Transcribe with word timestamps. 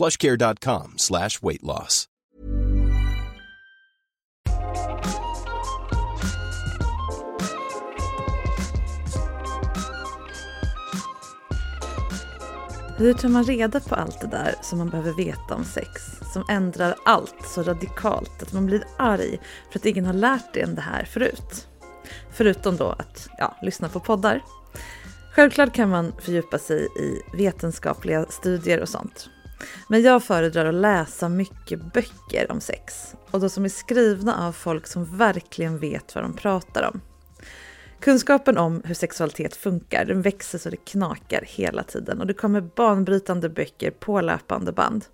plushcare.com 0.00 0.94
slash 0.96 1.42
weight 1.42 1.62
loss. 1.62 2.06
Hur 12.96 13.14
tar 13.14 13.28
man 13.28 13.44
reda 13.44 13.80
på 13.80 13.94
allt 13.94 14.20
det 14.20 14.26
där 14.26 14.54
som 14.62 14.78
man 14.78 14.88
behöver 14.88 15.12
veta 15.12 15.54
om 15.54 15.64
sex? 15.64 15.88
Som 16.32 16.44
ändrar 16.48 16.94
allt 17.04 17.34
så 17.44 17.62
radikalt 17.62 18.42
att 18.42 18.52
man 18.52 18.66
blir 18.66 18.84
arg 18.98 19.40
för 19.72 19.78
att 19.78 19.86
ingen 19.86 20.06
har 20.06 20.12
lärt 20.12 20.56
en 20.56 20.74
det 20.74 20.80
här 20.80 21.04
förut. 21.04 21.68
Förutom 22.32 22.76
då 22.76 22.88
att 22.88 23.28
ja, 23.38 23.56
lyssna 23.62 23.88
på 23.88 24.00
poddar. 24.00 24.44
Självklart 25.32 25.74
kan 25.74 25.88
man 25.88 26.12
fördjupa 26.20 26.58
sig 26.58 26.84
i 26.84 27.36
vetenskapliga 27.36 28.26
studier 28.28 28.80
och 28.80 28.88
sånt. 28.88 29.30
Men 29.88 30.02
jag 30.02 30.24
föredrar 30.24 30.66
att 30.66 30.74
läsa 30.74 31.28
mycket 31.28 31.92
böcker 31.92 32.46
om 32.50 32.60
sex. 32.60 33.14
Och 33.30 33.40
då 33.40 33.48
som 33.48 33.64
är 33.64 33.68
skrivna 33.68 34.46
av 34.46 34.52
folk 34.52 34.86
som 34.86 35.18
verkligen 35.18 35.78
vet 35.78 36.14
vad 36.14 36.24
de 36.24 36.36
pratar 36.36 36.90
om. 36.92 37.00
Kunskapen 38.00 38.58
om 38.58 38.82
hur 38.84 38.94
sexualitet 38.94 39.56
funkar 39.56 40.04
den 40.04 40.22
växer 40.22 40.58
så 40.58 40.70
det 40.70 40.76
knakar 40.76 41.44
hela 41.46 41.82
tiden 41.82 42.20
och 42.20 42.26
det 42.26 42.34
kommer 42.34 42.60
banbrytande 42.60 43.48
böcker 43.48 43.90
på 43.90 44.20
löpande 44.20 44.72
band. 44.72 45.04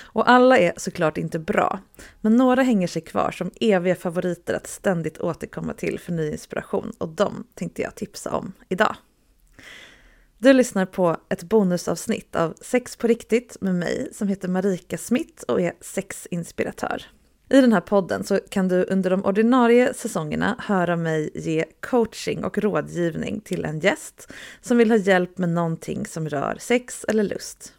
Och 0.00 0.30
alla 0.30 0.58
är 0.58 0.72
såklart 0.76 1.18
inte 1.18 1.38
bra, 1.38 1.78
men 2.20 2.36
några 2.36 2.62
hänger 2.62 2.86
sig 2.86 3.02
kvar 3.02 3.30
som 3.30 3.50
eviga 3.60 3.94
favoriter 3.94 4.54
att 4.54 4.66
ständigt 4.66 5.20
återkomma 5.20 5.72
till 5.72 5.98
för 6.00 6.12
ny 6.12 6.30
inspiration 6.30 6.92
och 6.98 7.08
de 7.08 7.44
tänkte 7.54 7.82
jag 7.82 7.94
tipsa 7.94 8.30
om 8.30 8.52
idag. 8.68 8.96
Du 10.42 10.52
lyssnar 10.52 10.86
på 10.86 11.16
ett 11.28 11.42
bonusavsnitt 11.42 12.36
av 12.36 12.54
Sex 12.60 12.96
på 12.96 13.06
riktigt 13.06 13.56
med 13.60 13.74
mig 13.74 14.08
som 14.12 14.28
heter 14.28 14.48
Marika 14.48 14.98
Smith 14.98 15.44
och 15.48 15.60
är 15.60 15.72
sexinspiratör. 15.80 17.02
I 17.50 17.60
den 17.60 17.72
här 17.72 17.80
podden 17.80 18.24
så 18.24 18.38
kan 18.50 18.68
du 18.68 18.84
under 18.84 19.10
de 19.10 19.24
ordinarie 19.24 19.94
säsongerna 19.94 20.56
höra 20.58 20.96
mig 20.96 21.30
ge 21.34 21.64
coaching 21.80 22.44
och 22.44 22.58
rådgivning 22.58 23.40
till 23.40 23.64
en 23.64 23.80
gäst 23.80 24.32
som 24.60 24.76
vill 24.76 24.90
ha 24.90 24.98
hjälp 24.98 25.38
med 25.38 25.48
någonting 25.48 26.06
som 26.06 26.28
rör 26.28 26.56
sex 26.60 27.04
eller 27.08 27.22
lust. 27.22 27.74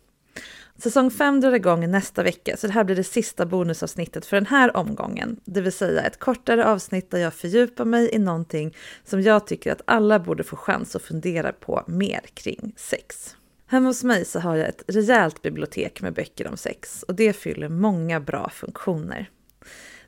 Säsong 0.83 1.11
5 1.11 1.41
drar 1.41 1.53
igång 1.53 1.91
nästa 1.91 2.23
vecka, 2.23 2.57
så 2.57 2.67
det 2.67 2.73
här 2.73 2.83
blir 2.83 2.95
det 2.95 3.03
sista 3.03 3.45
bonusavsnittet 3.45 4.25
för 4.25 4.37
den 4.37 4.45
här 4.45 4.77
omgången. 4.77 5.39
Det 5.45 5.61
vill 5.61 5.71
säga 5.71 6.01
ett 6.01 6.19
kortare 6.19 6.65
avsnitt 6.65 7.11
där 7.11 7.17
jag 7.17 7.33
fördjupar 7.33 7.85
mig 7.85 8.09
i 8.15 8.19
någonting 8.19 8.75
som 9.03 9.21
jag 9.21 9.47
tycker 9.47 9.71
att 9.71 9.81
alla 9.85 10.19
borde 10.19 10.43
få 10.43 10.55
chans 10.55 10.95
att 10.95 11.01
fundera 11.01 11.51
på 11.51 11.83
mer 11.87 12.21
kring 12.33 12.73
sex. 12.77 13.35
Hemma 13.67 13.87
hos 13.87 14.03
mig 14.03 14.25
så 14.25 14.39
har 14.39 14.55
jag 14.55 14.69
ett 14.69 14.83
rejält 14.87 15.41
bibliotek 15.41 16.01
med 16.01 16.13
böcker 16.13 16.47
om 16.47 16.57
sex 16.57 17.03
och 17.03 17.15
det 17.15 17.33
fyller 17.33 17.69
många 17.69 18.19
bra 18.19 18.49
funktioner. 18.49 19.29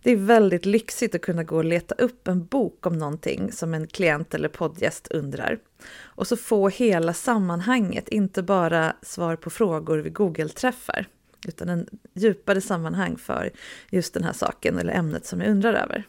Det 0.04 0.12
är 0.12 0.16
väldigt 0.16 0.66
lyxigt 0.66 1.16
att 1.16 1.22
kunna 1.22 1.44
gå 1.44 1.56
och 1.56 1.66
leta 1.66 1.96
upp 1.96 2.28
en 2.28 2.46
bok 2.46 2.86
om 2.86 2.98
någonting 2.98 3.52
som 3.52 3.74
en 3.74 3.88
klient 3.88 4.34
eller 4.34 4.50
poddgäst 4.50 5.08
undrar. 5.08 5.60
Och 6.02 6.28
så 6.28 6.38
få 6.38 6.70
hela 6.70 7.14
sammanhanget, 7.14 8.10
inte 8.10 8.44
bara 8.44 8.96
svar 9.02 9.36
på 9.36 9.50
frågor 9.50 9.98
vid 9.98 10.14
Google-träffar, 10.14 11.06
utan 11.48 11.70
en 11.70 11.88
djupare 12.14 12.62
sammanhang 12.62 13.18
för 13.18 13.52
just 13.90 14.14
den 14.14 14.24
här 14.24 14.34
saken 14.34 14.78
eller 14.78 14.94
ämnet 14.94 15.26
som 15.26 15.42
jag 15.42 15.50
undrar 15.50 15.74
över. 15.74 16.08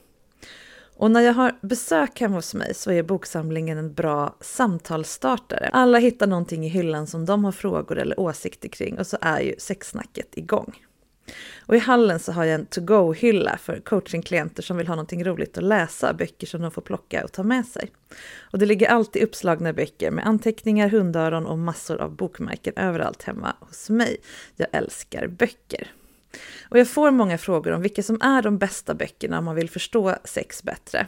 Och 0.97 1.11
när 1.11 1.21
jag 1.21 1.35
har 1.35 1.59
besök 1.63 2.21
hemma 2.21 2.35
hos 2.35 2.55
mig 2.55 2.75
så 2.75 2.91
är 2.91 3.03
boksamlingen 3.03 3.79
en 3.79 3.95
bra 3.95 4.37
samtalsstartare. 4.41 5.71
Alla 5.73 5.99
hittar 5.99 6.27
någonting 6.27 6.67
i 6.67 6.69
hyllan 6.69 7.07
som 7.07 7.27
de 7.27 7.45
har 7.45 7.53
frågor 7.53 7.99
eller 7.99 8.21
åsikter 8.21 8.69
kring 8.69 8.99
och 8.99 9.07
så 9.07 9.19
är 9.21 9.41
ju 9.41 9.55
sexsnacket 9.59 10.39
igång. 10.39 10.84
Och 11.67 11.77
i 11.77 11.79
hallen 11.79 12.19
så 12.19 12.33
har 12.33 12.45
jag 12.45 12.55
en 12.55 12.67
to-go-hylla 12.67 13.57
för 13.57 13.81
coachingklienter 13.81 14.63
som 14.63 14.77
vill 14.77 14.87
ha 14.87 14.95
någonting 14.95 15.25
roligt 15.25 15.59
att 15.59 15.65
läsa, 15.65 16.15
böcker 16.15 16.47
som 16.47 16.63
de 16.63 16.71
får 16.71 16.83
plocka 16.83 17.25
och 17.25 17.33
ta 17.33 17.43
med 17.43 17.67
sig. 17.67 17.91
Och 18.41 18.59
det 18.59 18.67
ligger 18.67 18.89
alltid 18.89 19.23
uppslagna 19.23 19.73
böcker 19.73 20.11
med 20.11 20.27
anteckningar, 20.27 20.89
hundöron 20.89 21.47
och 21.47 21.59
massor 21.59 22.01
av 22.01 22.17
bokmärken 22.17 22.73
överallt 22.77 23.23
hemma 23.23 23.57
hos 23.61 23.91
mig. 23.91 24.17
Jag 24.57 24.69
älskar 24.73 25.27
böcker. 25.27 25.91
Och 26.69 26.79
jag 26.79 26.89
får 26.89 27.11
många 27.11 27.39
frågor 27.39 27.73
om 27.73 27.83
vilka 27.83 28.03
som 28.03 28.21
är 28.23 28.43
de 28.43 28.59
bästa 28.59 28.95
böckerna 28.95 29.39
om 29.39 29.45
man 29.45 29.55
vill 29.55 29.71
förstå 29.71 30.15
sex 30.25 30.63
bättre. 30.63 31.07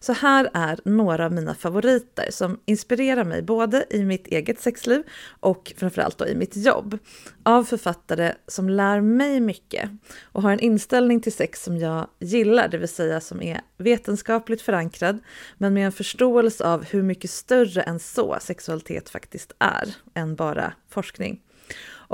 Så 0.00 0.12
här 0.12 0.50
är 0.54 0.78
några 0.84 1.24
av 1.24 1.32
mina 1.32 1.54
favoriter 1.54 2.28
som 2.30 2.60
inspirerar 2.64 3.24
mig 3.24 3.42
både 3.42 3.86
i 3.90 4.04
mitt 4.04 4.26
eget 4.26 4.60
sexliv 4.60 5.02
och 5.40 5.72
framförallt 5.76 6.18
då 6.18 6.26
i 6.26 6.34
mitt 6.34 6.56
jobb. 6.56 6.98
Av 7.42 7.64
författare 7.64 8.32
som 8.46 8.68
lär 8.68 9.00
mig 9.00 9.40
mycket 9.40 9.90
och 10.22 10.42
har 10.42 10.52
en 10.52 10.60
inställning 10.60 11.20
till 11.20 11.32
sex 11.32 11.62
som 11.62 11.78
jag 11.78 12.06
gillar, 12.18 12.68
det 12.68 12.78
vill 12.78 12.88
säga 12.88 13.20
som 13.20 13.42
är 13.42 13.60
vetenskapligt 13.76 14.62
förankrad 14.62 15.18
men 15.58 15.74
med 15.74 15.86
en 15.86 15.92
förståelse 15.92 16.64
av 16.64 16.84
hur 16.84 17.02
mycket 17.02 17.30
större 17.30 17.82
än 17.82 17.98
så 17.98 18.36
sexualitet 18.40 19.08
faktiskt 19.08 19.52
är 19.58 19.94
än 20.14 20.34
bara 20.34 20.72
forskning. 20.88 21.40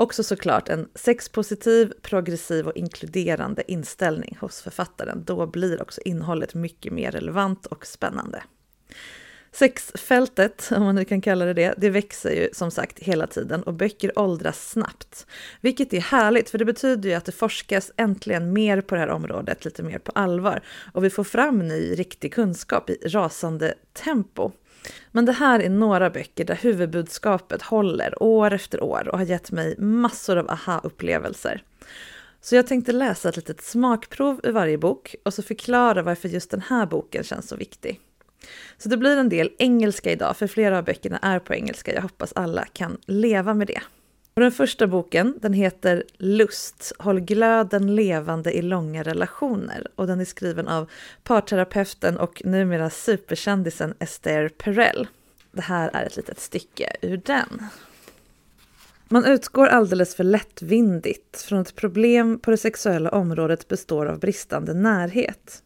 Också 0.01 0.23
såklart 0.23 0.69
en 0.69 0.89
sexpositiv, 0.95 1.93
progressiv 2.01 2.67
och 2.67 2.75
inkluderande 2.75 3.71
inställning 3.71 4.37
hos 4.41 4.61
författaren. 4.61 5.23
Då 5.25 5.47
blir 5.47 5.81
också 5.81 6.01
innehållet 6.05 6.53
mycket 6.53 6.93
mer 6.93 7.11
relevant 7.11 7.65
och 7.65 7.85
spännande. 7.85 8.43
Sexfältet, 9.51 10.69
om 10.75 10.83
man 10.83 10.95
nu 10.95 11.05
kan 11.05 11.21
kalla 11.21 11.45
det 11.45 11.53
det, 11.53 11.73
det 11.77 11.89
växer 11.89 12.31
ju 12.31 12.49
som 12.53 12.71
sagt 12.71 12.99
hela 12.99 13.27
tiden 13.27 13.63
och 13.63 13.73
böcker 13.73 14.19
åldras 14.19 14.69
snabbt. 14.69 15.27
Vilket 15.61 15.93
är 15.93 16.01
härligt, 16.01 16.49
för 16.49 16.57
det 16.57 16.65
betyder 16.65 17.09
ju 17.09 17.15
att 17.15 17.25
det 17.25 17.31
forskas 17.31 17.91
äntligen 17.97 18.53
mer 18.53 18.81
på 18.81 18.95
det 18.95 19.01
här 19.01 19.09
området, 19.09 19.65
lite 19.65 19.83
mer 19.83 19.99
på 19.99 20.11
allvar. 20.11 20.61
Och 20.93 21.03
vi 21.03 21.09
får 21.09 21.23
fram 21.23 21.67
ny, 21.67 21.95
riktig 21.95 22.33
kunskap 22.33 22.89
i 22.89 22.97
rasande 23.05 23.73
tempo. 23.93 24.51
Men 25.11 25.25
det 25.25 25.31
här 25.31 25.59
är 25.59 25.69
några 25.69 26.09
böcker 26.09 26.45
där 26.45 26.55
huvudbudskapet 26.55 27.61
håller 27.61 28.23
år 28.23 28.53
efter 28.53 28.83
år 28.83 29.07
och 29.07 29.17
har 29.17 29.25
gett 29.25 29.51
mig 29.51 29.75
massor 29.77 30.37
av 30.37 30.51
aha-upplevelser. 30.51 31.63
Så 32.41 32.55
jag 32.55 32.67
tänkte 32.67 32.91
läsa 32.91 33.29
ett 33.29 33.35
litet 33.35 33.61
smakprov 33.61 34.39
ur 34.43 34.51
varje 34.51 34.77
bok 34.77 35.15
och 35.25 35.33
så 35.33 35.43
förklara 35.43 36.01
varför 36.01 36.29
just 36.29 36.51
den 36.51 36.61
här 36.61 36.85
boken 36.85 37.23
känns 37.23 37.47
så 37.47 37.55
viktig. 37.55 37.99
Så 38.77 38.89
det 38.89 38.97
blir 38.97 39.17
en 39.17 39.29
del 39.29 39.51
engelska 39.57 40.11
idag, 40.11 40.37
för 40.37 40.47
flera 40.47 40.77
av 40.77 40.83
böckerna 40.83 41.17
är 41.17 41.39
på 41.39 41.53
engelska. 41.53 41.93
Jag 41.93 42.01
hoppas 42.01 42.33
alla 42.35 42.65
kan 42.65 42.97
leva 43.05 43.53
med 43.53 43.67
det. 43.67 43.81
Och 44.33 44.41
den 44.41 44.51
första 44.51 44.87
boken 44.87 45.39
den 45.41 45.53
heter 45.53 46.03
Lust, 46.17 46.93
håll 46.99 47.19
glöden 47.19 47.95
levande 47.95 48.51
i 48.51 48.61
långa 48.61 49.03
relationer 49.03 49.87
och 49.95 50.07
den 50.07 50.19
är 50.19 50.25
skriven 50.25 50.67
av 50.67 50.89
parterapeuten 51.23 52.17
och 52.17 52.41
numera 52.45 52.89
superkändisen 52.89 53.93
Esther 53.99 54.49
Perel. 54.49 55.07
Det 55.51 55.61
här 55.61 55.89
är 55.93 56.05
ett 56.05 56.17
litet 56.17 56.39
stycke 56.39 56.95
ur 57.01 57.17
den. 57.17 57.63
Man 59.07 59.25
utgår 59.25 59.67
alldeles 59.67 60.15
för 60.15 60.23
lättvindigt 60.23 61.41
från 61.41 61.59
att 61.59 61.75
problem 61.75 62.39
på 62.39 62.51
det 62.51 62.57
sexuella 62.57 63.09
området 63.09 63.67
består 63.67 64.05
av 64.05 64.19
bristande 64.19 64.73
närhet. 64.73 65.63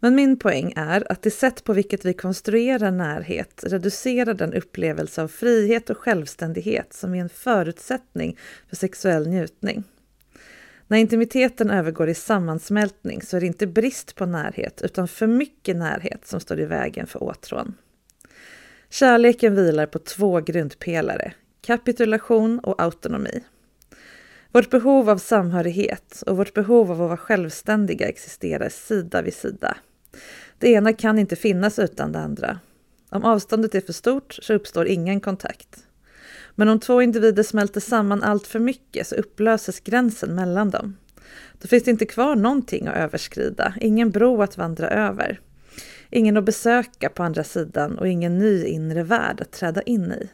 Men 0.00 0.14
min 0.14 0.38
poäng 0.38 0.72
är 0.76 1.12
att 1.12 1.22
det 1.22 1.30
sätt 1.30 1.64
på 1.64 1.72
vilket 1.72 2.04
vi 2.04 2.14
konstruerar 2.14 2.90
närhet 2.90 3.64
reducerar 3.66 4.34
den 4.34 4.54
upplevelse 4.54 5.22
av 5.22 5.28
frihet 5.28 5.90
och 5.90 5.98
självständighet 5.98 6.92
som 6.92 7.14
är 7.14 7.20
en 7.20 7.28
förutsättning 7.28 8.38
för 8.68 8.76
sexuell 8.76 9.28
njutning. 9.28 9.84
När 10.86 10.98
intimiteten 10.98 11.70
övergår 11.70 12.08
i 12.08 12.14
sammansmältning 12.14 13.22
så 13.22 13.36
är 13.36 13.40
det 13.40 13.46
inte 13.46 13.66
brist 13.66 14.14
på 14.14 14.26
närhet 14.26 14.82
utan 14.82 15.08
för 15.08 15.26
mycket 15.26 15.76
närhet 15.76 16.26
som 16.26 16.40
står 16.40 16.60
i 16.60 16.64
vägen 16.64 17.06
för 17.06 17.22
åtrån. 17.22 17.74
Kärleken 18.90 19.54
vilar 19.54 19.86
på 19.86 19.98
två 19.98 20.40
grundpelare, 20.40 21.32
kapitulation 21.60 22.58
och 22.58 22.82
autonomi. 22.82 23.42
Vårt 24.52 24.70
behov 24.70 25.10
av 25.10 25.18
samhörighet 25.18 26.22
och 26.26 26.36
vårt 26.36 26.54
behov 26.54 26.90
av 26.90 27.02
att 27.02 27.08
vara 27.08 27.16
självständiga 27.16 28.08
existerar 28.08 28.68
sida 28.68 29.22
vid 29.22 29.34
sida. 29.34 29.76
Det 30.58 30.68
ena 30.68 30.92
kan 30.92 31.18
inte 31.18 31.36
finnas 31.36 31.78
utan 31.78 32.12
det 32.12 32.18
andra. 32.18 32.58
Om 33.08 33.24
avståndet 33.24 33.74
är 33.74 33.80
för 33.80 33.92
stort 33.92 34.38
så 34.42 34.54
uppstår 34.54 34.86
ingen 34.86 35.20
kontakt. 35.20 35.86
Men 36.54 36.68
om 36.68 36.80
två 36.80 37.02
individer 37.02 37.42
smälter 37.42 37.80
samman 37.80 38.22
allt 38.22 38.46
för 38.46 38.58
mycket 38.58 39.06
så 39.06 39.14
upplöses 39.14 39.80
gränsen 39.80 40.34
mellan 40.34 40.70
dem. 40.70 40.96
Då 41.60 41.68
finns 41.68 41.84
det 41.84 41.90
inte 41.90 42.06
kvar 42.06 42.36
någonting 42.36 42.86
att 42.86 42.96
överskrida, 42.96 43.74
ingen 43.80 44.10
bro 44.10 44.42
att 44.42 44.56
vandra 44.56 44.90
över. 44.90 45.40
Ingen 46.10 46.36
att 46.36 46.44
besöka 46.44 47.08
på 47.08 47.22
andra 47.22 47.44
sidan 47.44 47.98
och 47.98 48.08
ingen 48.08 48.38
ny 48.38 48.64
inre 48.64 49.02
värld 49.02 49.40
att 49.40 49.52
träda 49.52 49.82
in 49.82 50.12
i. 50.12 50.30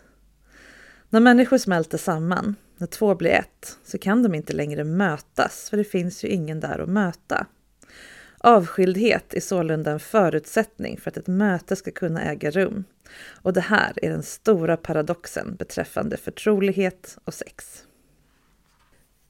När 1.10 1.20
människor 1.20 1.58
smälter 1.58 1.98
samman, 1.98 2.54
när 2.78 2.86
två 2.86 3.14
blir 3.14 3.30
ett, 3.30 3.78
så 3.84 3.98
kan 3.98 4.22
de 4.22 4.34
inte 4.34 4.52
längre 4.52 4.84
mötas, 4.84 5.70
för 5.70 5.76
det 5.76 5.84
finns 5.84 6.24
ju 6.24 6.28
ingen 6.28 6.60
där 6.60 6.78
att 6.78 6.88
möta. 6.88 7.46
Avskildhet 8.38 9.34
är 9.34 9.40
sålunda 9.40 9.90
en 9.90 10.00
förutsättning 10.00 11.00
för 11.00 11.10
att 11.10 11.16
ett 11.16 11.26
möte 11.26 11.76
ska 11.76 11.90
kunna 11.90 12.22
äga 12.22 12.50
rum. 12.50 12.84
Och 13.42 13.52
det 13.52 13.60
här 13.60 13.92
är 14.02 14.10
den 14.10 14.22
stora 14.22 14.76
paradoxen 14.76 15.56
beträffande 15.56 16.16
förtrolighet 16.16 17.18
och 17.24 17.34
sex. 17.34 17.84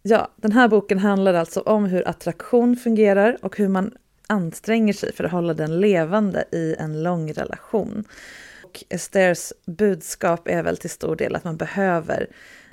Ja, 0.02 0.32
den 0.36 0.52
här 0.52 0.68
boken 0.68 0.98
handlar 0.98 1.34
alltså 1.34 1.60
om 1.60 1.84
hur 1.84 2.08
attraktion 2.08 2.76
fungerar 2.76 3.38
och 3.42 3.56
hur 3.56 3.68
man 3.68 3.92
anstränger 4.26 4.92
sig 4.92 5.12
för 5.12 5.24
att 5.24 5.32
hålla 5.32 5.54
den 5.54 5.80
levande 5.80 6.44
i 6.52 6.74
en 6.78 7.02
lång 7.02 7.32
relation. 7.32 8.04
Och 8.64 8.84
Esters 8.88 9.52
budskap 9.66 10.48
är 10.48 10.62
väl 10.62 10.76
till 10.76 10.90
stor 10.90 11.16
del 11.16 11.36
att 11.36 11.44
man 11.44 11.56
behöver 11.56 12.26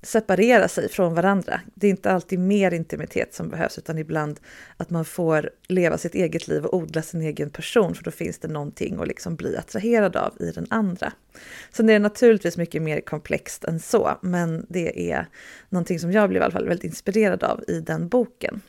separera 0.05 0.67
sig 0.67 0.89
från 0.89 1.15
varandra. 1.15 1.61
Det 1.75 1.87
är 1.87 1.91
inte 1.91 2.11
alltid 2.11 2.39
mer 2.39 2.73
intimitet 2.73 3.33
som 3.33 3.49
behövs, 3.49 3.77
utan 3.77 3.97
ibland 3.97 4.39
att 4.77 4.89
man 4.89 5.05
får 5.05 5.49
leva 5.67 5.97
sitt 5.97 6.15
eget 6.15 6.47
liv 6.47 6.65
och 6.65 6.73
odla 6.73 7.01
sin 7.01 7.21
egen 7.21 7.49
person, 7.49 7.95
för 7.95 8.03
då 8.03 8.11
finns 8.11 8.39
det 8.39 8.47
någonting 8.47 8.99
att 8.99 9.07
liksom 9.07 9.35
bli 9.35 9.57
attraherad 9.57 10.15
av 10.15 10.33
i 10.39 10.51
den 10.51 10.67
andra. 10.69 11.13
Sen 11.71 11.89
är 11.89 11.93
det 11.93 11.99
naturligtvis 11.99 12.57
mycket 12.57 12.81
mer 12.81 13.01
komplext 13.01 13.63
än 13.63 13.79
så, 13.79 14.17
men 14.21 14.65
det 14.69 15.11
är 15.11 15.27
någonting 15.69 15.99
som 15.99 16.11
jag 16.11 16.29
blev 16.29 16.41
i 16.41 16.45
alla 16.45 16.53
fall 16.53 16.67
väldigt 16.67 16.83
inspirerad 16.83 17.43
av 17.43 17.63
i 17.67 17.79
den 17.79 18.07
boken. 18.07 18.61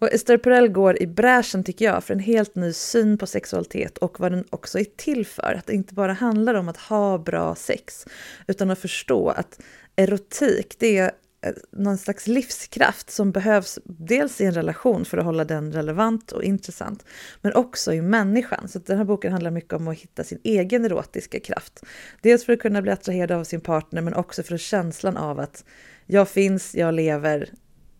Och 0.00 0.12
Esther 0.12 0.38
Perel 0.38 0.68
går 0.68 1.02
i 1.02 1.06
bräschen, 1.06 1.64
tycker 1.64 1.84
jag, 1.84 2.04
för 2.04 2.14
en 2.14 2.20
helt 2.20 2.54
ny 2.54 2.72
syn 2.72 3.18
på 3.18 3.26
sexualitet 3.26 3.98
och 3.98 4.20
vad 4.20 4.32
den 4.32 4.44
också 4.50 4.78
är 4.78 4.86
till 4.96 5.26
för. 5.26 5.54
Att 5.58 5.66
det 5.66 5.72
inte 5.72 5.94
bara 5.94 6.12
handlar 6.12 6.54
om 6.54 6.68
att 6.68 6.76
ha 6.76 7.18
bra 7.18 7.54
sex, 7.54 8.06
utan 8.46 8.70
att 8.70 8.78
förstå 8.78 9.28
att 9.28 9.60
erotik, 10.02 10.76
det 10.78 10.98
är 10.98 11.12
eh, 11.40 11.52
någon 11.72 11.98
slags 11.98 12.26
livskraft 12.26 13.10
som 13.10 13.32
behövs 13.32 13.78
dels 13.84 14.40
i 14.40 14.44
en 14.44 14.54
relation 14.54 15.04
för 15.04 15.18
att 15.18 15.24
hålla 15.24 15.44
den 15.44 15.72
relevant 15.72 16.32
och 16.32 16.44
intressant, 16.44 17.04
men 17.40 17.54
också 17.54 17.92
i 17.92 18.02
människan. 18.02 18.68
Så 18.68 18.78
den 18.78 18.98
här 18.98 19.04
boken 19.04 19.32
handlar 19.32 19.50
mycket 19.50 19.72
om 19.72 19.88
att 19.88 19.98
hitta 19.98 20.24
sin 20.24 20.40
egen 20.44 20.84
erotiska 20.84 21.40
kraft. 21.40 21.82
Dels 22.22 22.44
för 22.44 22.52
att 22.52 22.60
kunna 22.60 22.82
bli 22.82 22.90
attraherad 22.90 23.30
av 23.30 23.44
sin 23.44 23.60
partner, 23.60 24.02
men 24.02 24.14
också 24.14 24.42
för 24.42 24.56
känslan 24.56 25.16
av 25.16 25.40
att 25.40 25.64
jag 26.06 26.28
finns, 26.28 26.74
jag 26.74 26.94
lever, 26.94 27.50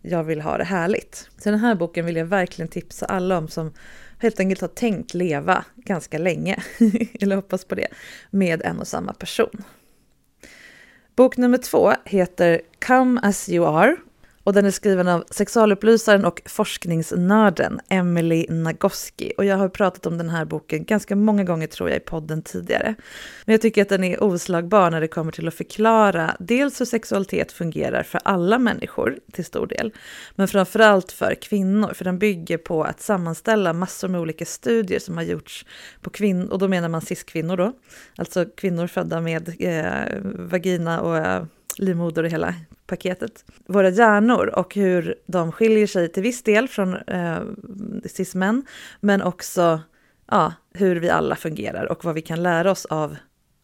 jag 0.03 0.25
vill 0.25 0.41
ha 0.41 0.58
det 0.58 0.64
härligt. 0.64 1.29
Så 1.38 1.50
den 1.50 1.58
här 1.58 1.75
boken 1.75 2.06
vill 2.06 2.17
jag 2.17 2.26
verkligen 2.26 2.69
tipsa 2.69 3.06
alla 3.06 3.38
om 3.38 3.49
som 3.49 3.73
helt 4.19 4.41
enkelt 4.41 4.61
har 4.61 4.69
tänkt 4.69 5.14
leva 5.14 5.64
ganska 5.76 6.19
länge, 6.19 6.62
eller 7.20 7.37
hoppas 7.37 7.64
på 7.64 7.75
det, 7.75 7.88
med 8.31 8.62
en 8.62 8.79
och 8.79 8.88
samma 8.88 9.12
person. 9.12 9.64
Bok 11.16 11.36
nummer 11.36 11.58
två 11.58 11.92
heter 12.04 12.60
Come 12.86 13.20
as 13.22 13.48
you 13.48 13.64
are 13.64 13.96
och 14.44 14.52
den 14.52 14.66
är 14.66 14.70
skriven 14.70 15.08
av 15.08 15.25
sexualupplysaren 15.31 16.25
och 16.25 16.42
forskningsnörden 16.44 17.81
Emily 17.88 18.46
Nagoski. 18.48 19.32
Och 19.37 19.44
jag 19.44 19.56
har 19.56 19.69
pratat 19.69 20.06
om 20.06 20.19
den 20.19 20.28
här 20.28 20.44
boken 20.44 20.84
ganska 20.84 21.16
många 21.16 21.44
gånger 21.44 21.66
tror 21.66 21.88
jag 21.88 21.96
i 21.96 22.00
podden 22.00 22.42
tidigare. 22.42 22.94
Men 23.44 23.52
jag 23.52 23.60
tycker 23.60 23.82
att 23.82 23.88
den 23.88 24.04
är 24.04 24.22
oslagbar 24.22 24.90
när 24.90 25.00
det 25.00 25.08
kommer 25.08 25.32
till 25.32 25.48
att 25.48 25.54
förklara 25.54 26.37
dels 26.38 26.81
hur 26.81 26.84
sexualitet 26.84 27.52
fungerar 27.52 28.02
för 28.02 28.20
alla 28.25 28.58
människor 28.58 29.19
till 29.32 29.44
stor 29.44 29.66
del, 29.66 29.92
men 30.34 30.48
framförallt 30.48 31.12
för 31.12 31.34
kvinnor, 31.34 31.93
för 31.94 32.04
den 32.04 32.19
bygger 32.19 32.58
på 32.58 32.84
att 32.84 33.00
sammanställa 33.00 33.72
massor 33.72 34.08
med 34.08 34.20
olika 34.20 34.44
studier 34.44 34.98
som 34.98 35.16
har 35.16 35.25
gjorts 35.25 35.66
på 36.00 36.10
kvinnor, 36.10 36.48
och 36.52 36.58
då 36.58 36.69
menar 36.69 36.88
man 36.88 37.00
cis-kvinnor 37.00 37.56
då, 37.56 37.72
alltså 38.16 38.44
kvinnor 38.44 38.86
födda 38.86 39.20
med 39.20 39.54
eh, 39.58 40.20
vagina 40.22 41.00
och 41.00 41.16
eh, 41.16 41.44
livmoder 41.78 42.22
och 42.22 42.31
hela 42.31 42.55
paketet. 42.87 43.44
Våra 43.67 43.90
hjärnor 43.90 44.46
och 44.46 44.75
hur 44.75 45.14
de 45.26 45.52
skiljer 45.52 45.87
sig 45.87 46.08
till 46.08 46.22
viss 46.22 46.43
del 46.43 46.69
från 46.69 46.96
eh, 46.96 47.40
cis-män, 48.05 48.62
men 49.00 49.22
också 49.22 49.81
ja, 50.31 50.52
hur 50.75 50.96
vi 50.96 51.11
alla 51.11 51.37
fungerar 51.37 51.84
och 51.84 52.05
vad 52.05 52.14
vi 52.14 52.22
kan 52.22 52.43
lära 52.43 52.70
oss 52.70 52.84
av 52.87 53.17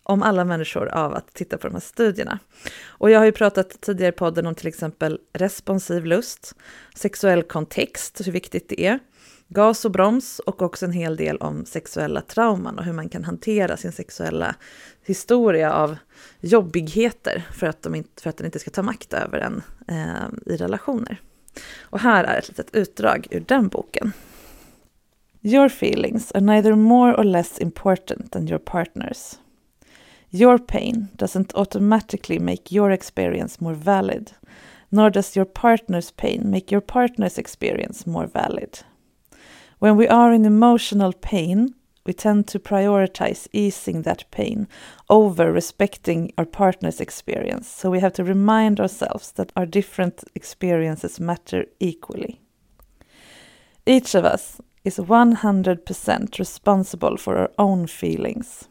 om 0.03 0.23
alla 0.23 0.45
människor 0.45 0.89
av 0.89 1.15
att 1.15 1.35
titta 1.35 1.59
på 1.59 1.67
de 1.67 1.73
här 1.75 1.81
studierna. 1.81 2.39
Och 2.87 3.11
jag 3.11 3.19
har 3.19 3.27
ju 3.27 3.33
pratat 3.33 3.81
tidigare 3.81 4.09
i 4.09 4.17
podden 4.17 4.47
om 4.47 4.55
till 4.55 4.67
exempel 4.67 5.19
responsiv 5.33 6.07
lust, 6.07 6.55
sexuell 6.95 7.43
kontext, 7.43 8.21
hur 8.25 8.33
viktigt 8.33 8.69
det 8.69 8.87
är, 8.87 8.99
gas 9.49 9.85
och 9.85 9.91
broms 9.91 10.39
och 10.39 10.63
också 10.63 10.85
en 10.87 10.93
hel 10.93 11.17
del 11.17 11.37
om 11.37 11.65
sexuella 11.65 12.21
trauman 12.21 12.79
och 12.79 12.85
hur 12.85 12.93
man 12.93 13.09
kan 13.09 13.25
hantera 13.25 13.77
sin 13.77 13.93
sexuella 13.93 14.55
historia 15.05 15.73
av 15.73 15.97
jobbigheter 16.41 17.47
för 17.53 17.67
att, 17.67 17.83
de 17.83 17.95
inte, 17.95 18.23
för 18.23 18.31
att 18.31 18.37
den 18.37 18.47
inte 18.47 18.59
ska 18.59 18.71
ta 18.71 18.83
makt 18.83 19.13
över 19.13 19.39
en 19.39 19.63
eh, 19.89 20.53
i 20.55 20.57
relationer. 20.57 21.21
Och 21.81 22.01
här 22.01 22.25
är 22.25 22.39
ett 22.39 22.49
litet 22.49 22.75
utdrag 22.75 23.27
ur 23.31 23.41
den 23.41 23.69
boken. 23.69 24.13
Your 25.43 25.67
feelings 25.67 26.33
are 26.33 26.41
neither 26.41 26.75
more 26.75 27.15
or 27.15 27.25
less 27.25 27.59
important 27.59 28.33
than 28.33 28.49
your 28.49 28.59
partner's. 28.59 29.39
Your 30.31 30.59
pain 30.59 31.09
doesn't 31.17 31.55
automatically 31.55 32.39
make 32.39 32.75
your 32.75 32.91
experience 32.91 33.61
more 33.61 33.75
valid, 33.75 34.33
nor 34.89 35.11
does 35.11 35.37
your 35.37 35.47
partner's 35.47 36.11
pain 36.17 36.51
make 36.51 36.75
your 36.75 36.81
partner's 36.81 37.39
experience 37.39 38.11
more 38.11 38.27
valid. 38.27 38.79
When 39.79 39.97
we 39.97 40.09
are 40.09 40.33
in 40.33 40.47
emotional 40.47 41.13
pain, 41.13 41.75
we 42.07 42.15
tend 42.15 42.47
to 42.49 42.59
prioritize 42.59 43.47
easing 43.53 44.03
that 44.03 44.31
pain 44.31 44.69
over 45.11 45.53
respecting 45.53 46.33
our 46.39 46.47
partner's 46.47 47.01
experience. 47.01 47.69
So 47.69 47.91
we 47.91 48.01
have 48.01 48.15
to 48.15 48.25
remind 48.25 48.81
ourselves 48.81 49.33
that 49.33 49.53
our 49.55 49.67
different 49.67 50.25
experiences 50.35 51.21
matter 51.21 51.67
equally. 51.79 52.41
Each 53.85 54.15
of 54.15 54.25
us 54.25 54.61
is 54.85 54.97
100% 54.97 56.39
responsible 56.39 57.17
for 57.17 57.37
our 57.37 57.51
own 57.59 57.87
feelings. 57.87 58.69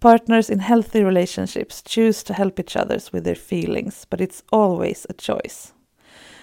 Partners 0.00 0.50
in 0.50 0.58
healthy 0.58 1.04
relationships 1.04 1.82
choose 1.82 2.22
to 2.24 2.34
help 2.34 2.58
each 2.58 2.76
other 2.76 2.98
with 3.12 3.24
their 3.24 3.34
feelings, 3.34 4.06
but 4.10 4.20
it's 4.20 4.42
always 4.50 5.06
a 5.08 5.14
choice. 5.14 5.72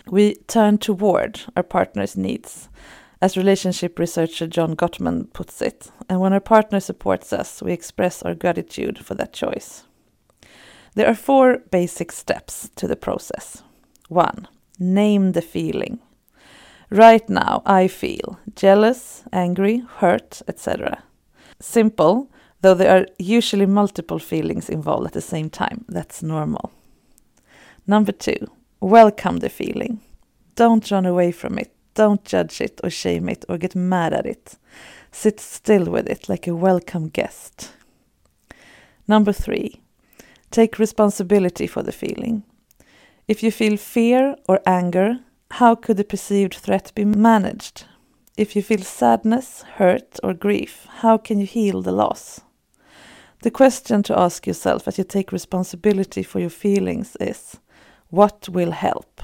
We 0.08 0.36
turn 0.48 0.78
toward 0.78 1.42
our 1.56 1.64
partner's 1.64 2.16
needs 2.16 2.70
as 3.24 3.38
relationship 3.38 4.00
researcher 4.00 4.46
John 4.46 4.76
Gottman 4.76 5.32
puts 5.32 5.62
it. 5.62 5.90
And 6.10 6.20
when 6.20 6.34
our 6.34 6.42
partner 6.42 6.82
supports 6.82 7.32
us, 7.32 7.62
we 7.62 7.72
express 7.72 8.22
our 8.22 8.36
gratitude 8.36 9.00
for 9.00 9.16
that 9.16 9.32
choice. 9.32 9.86
There 10.96 11.08
are 11.08 11.16
four 11.16 11.60
basic 11.72 12.12
steps 12.12 12.70
to 12.76 12.86
the 12.86 12.98
process. 12.98 13.64
One, 14.10 14.50
name 14.78 15.32
the 15.32 15.42
feeling. 15.42 16.00
Right 16.90 17.28
now, 17.30 17.62
I 17.66 17.88
feel 17.88 18.40
jealous, 18.58 19.24
angry, 19.32 19.84
hurt, 20.00 20.42
etc. 20.50 21.02
Simple, 21.62 22.30
though 22.60 22.74
there 22.74 22.94
are 22.94 23.08
usually 23.18 23.66
multiple 23.66 24.20
feelings 24.20 24.70
involved 24.70 25.08
at 25.08 25.14
the 25.14 25.22
same 25.22 25.50
time. 25.50 25.86
That's 25.88 26.22
normal. 26.22 26.74
Number 27.88 28.12
two, 28.12 28.52
welcome 28.82 29.38
the 29.38 29.48
feeling. 29.48 30.02
Don't 30.56 30.92
run 30.92 31.06
away 31.06 31.32
from 31.32 31.58
it. 31.58 31.73
Don't 31.94 32.24
judge 32.24 32.62
it 32.62 32.80
or 32.84 32.90
shame 32.90 33.30
it 33.30 33.46
or 33.48 33.58
get 33.58 33.76
mad 33.76 34.14
at 34.14 34.26
it. 34.26 34.58
Sit 35.12 35.40
still 35.40 35.86
with 35.86 36.08
it 36.08 36.28
like 36.28 36.48
a 36.48 36.56
welcome 36.56 37.10
guest. 37.10 37.72
Number 39.08 39.34
three, 39.34 39.82
take 40.50 40.80
responsibility 40.80 41.68
for 41.68 41.84
the 41.84 41.92
feeling. 41.92 42.44
If 43.28 43.44
you 43.44 43.52
feel 43.52 43.78
fear 43.78 44.36
or 44.48 44.60
anger, 44.66 45.20
how 45.52 45.76
could 45.76 45.98
the 45.98 46.04
perceived 46.04 46.56
threat 46.56 46.92
be 46.96 47.06
managed? 47.06 47.86
If 48.36 48.56
you 48.56 48.64
feel 48.64 48.82
sadness, 48.82 49.62
hurt, 49.76 50.20
or 50.24 50.34
grief, 50.34 50.88
how 51.02 51.18
can 51.18 51.40
you 51.40 51.46
heal 51.46 51.82
the 51.82 51.92
loss? 51.92 52.42
The 53.44 53.52
question 53.52 54.02
to 54.04 54.20
ask 54.20 54.48
yourself 54.48 54.88
as 54.88 54.98
you 54.98 55.04
take 55.04 55.32
responsibility 55.32 56.24
for 56.24 56.40
your 56.40 56.50
feelings 56.50 57.16
is 57.20 57.58
what 58.10 58.50
will 58.50 58.72
help? 58.72 59.22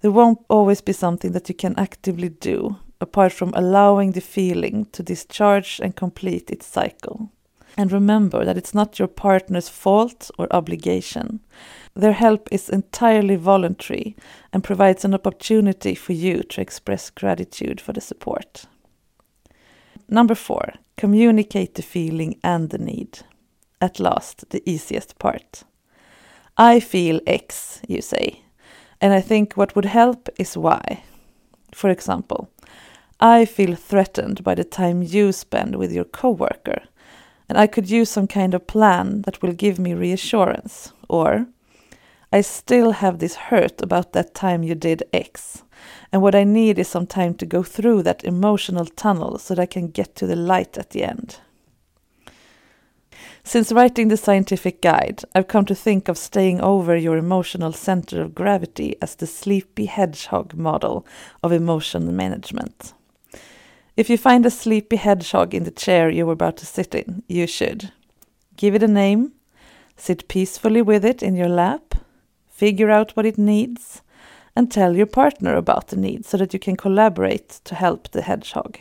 There 0.00 0.10
won't 0.10 0.44
always 0.48 0.80
be 0.80 0.92
something 0.92 1.32
that 1.32 1.48
you 1.48 1.54
can 1.54 1.78
actively 1.78 2.28
do 2.28 2.76
apart 3.00 3.32
from 3.32 3.52
allowing 3.54 4.12
the 4.12 4.20
feeling 4.20 4.86
to 4.92 5.02
discharge 5.02 5.80
and 5.82 5.94
complete 5.96 6.50
its 6.50 6.66
cycle. 6.66 7.30
And 7.76 7.92
remember 7.92 8.44
that 8.44 8.56
it's 8.56 8.74
not 8.74 8.98
your 8.98 9.08
partner's 9.08 9.68
fault 9.68 10.30
or 10.38 10.46
obligation. 10.50 11.40
Their 11.94 12.12
help 12.12 12.48
is 12.50 12.70
entirely 12.70 13.36
voluntary 13.36 14.16
and 14.52 14.64
provides 14.64 15.04
an 15.04 15.12
opportunity 15.12 15.94
for 15.94 16.14
you 16.14 16.42
to 16.42 16.60
express 16.60 17.10
gratitude 17.10 17.80
for 17.80 17.92
the 17.92 18.00
support. 18.00 18.64
Number 20.08 20.34
four, 20.34 20.72
communicate 20.96 21.74
the 21.74 21.82
feeling 21.82 22.38
and 22.42 22.70
the 22.70 22.78
need. 22.78 23.18
At 23.80 24.00
last, 24.00 24.48
the 24.50 24.62
easiest 24.68 25.18
part. 25.18 25.64
I 26.56 26.80
feel 26.80 27.20
X, 27.26 27.82
you 27.86 28.00
say, 28.00 28.42
and 29.00 29.12
I 29.12 29.20
think 29.20 29.54
what 29.54 29.74
would 29.74 29.84
help 29.84 30.28
is 30.38 30.56
why. 30.56 31.02
For 31.72 31.90
example, 31.90 32.48
I 33.20 33.44
feel 33.44 33.74
threatened 33.74 34.44
by 34.44 34.54
the 34.54 34.64
time 34.64 35.02
you 35.02 35.32
spend 35.32 35.76
with 35.76 35.92
your 35.92 36.04
coworker 36.04 36.82
and 37.48 37.58
I 37.58 37.66
could 37.66 37.90
use 37.90 38.10
some 38.10 38.26
kind 38.26 38.54
of 38.54 38.66
plan 38.66 39.22
that 39.22 39.40
will 39.42 39.52
give 39.52 39.78
me 39.78 39.94
reassurance. 39.94 40.92
Or, 41.08 41.46
I 42.32 42.40
still 42.40 42.90
have 42.90 43.18
this 43.18 43.36
hurt 43.36 43.80
about 43.80 44.12
that 44.12 44.34
time 44.34 44.62
you 44.62 44.74
did 44.74 45.04
X, 45.12 45.62
and 46.12 46.22
what 46.22 46.34
I 46.34 46.44
need 46.44 46.78
is 46.78 46.88
some 46.88 47.06
time 47.06 47.34
to 47.34 47.46
go 47.46 47.62
through 47.62 48.02
that 48.02 48.24
emotional 48.24 48.84
tunnel 48.84 49.38
so 49.38 49.54
that 49.54 49.62
I 49.62 49.66
can 49.66 49.88
get 49.88 50.16
to 50.16 50.26
the 50.26 50.36
light 50.36 50.76
at 50.76 50.90
the 50.90 51.04
end. 51.04 51.38
Since 53.46 53.70
writing 53.70 54.08
the 54.08 54.16
scientific 54.16 54.82
guide, 54.82 55.22
I've 55.32 55.46
come 55.46 55.66
to 55.66 55.74
think 55.76 56.08
of 56.08 56.18
staying 56.18 56.60
over 56.60 56.96
your 56.96 57.16
emotional 57.16 57.70
center 57.70 58.20
of 58.20 58.34
gravity 58.34 58.96
as 59.00 59.14
the 59.14 59.28
sleepy 59.28 59.86
hedgehog 59.86 60.54
model 60.54 61.06
of 61.44 61.52
emotion 61.52 62.16
management. 62.16 62.92
If 63.96 64.10
you 64.10 64.18
find 64.18 64.44
a 64.44 64.50
sleepy 64.50 64.96
hedgehog 64.96 65.54
in 65.54 65.62
the 65.62 65.70
chair 65.70 66.10
you 66.10 66.26
were 66.26 66.32
about 66.32 66.56
to 66.56 66.66
sit 66.66 66.92
in, 66.92 67.22
you 67.28 67.46
should 67.46 67.92
give 68.56 68.74
it 68.74 68.82
a 68.82 68.88
name, 68.88 69.30
sit 69.96 70.26
peacefully 70.26 70.82
with 70.82 71.04
it 71.04 71.22
in 71.22 71.36
your 71.36 71.48
lap, 71.48 71.94
figure 72.48 72.90
out 72.90 73.12
what 73.12 73.26
it 73.26 73.38
needs, 73.38 74.02
and 74.56 74.72
tell 74.72 74.96
your 74.96 75.06
partner 75.06 75.54
about 75.54 75.86
the 75.86 75.96
need 75.96 76.26
so 76.26 76.36
that 76.36 76.52
you 76.52 76.58
can 76.58 76.74
collaborate 76.74 77.60
to 77.62 77.76
help 77.76 78.10
the 78.10 78.22
hedgehog. 78.22 78.80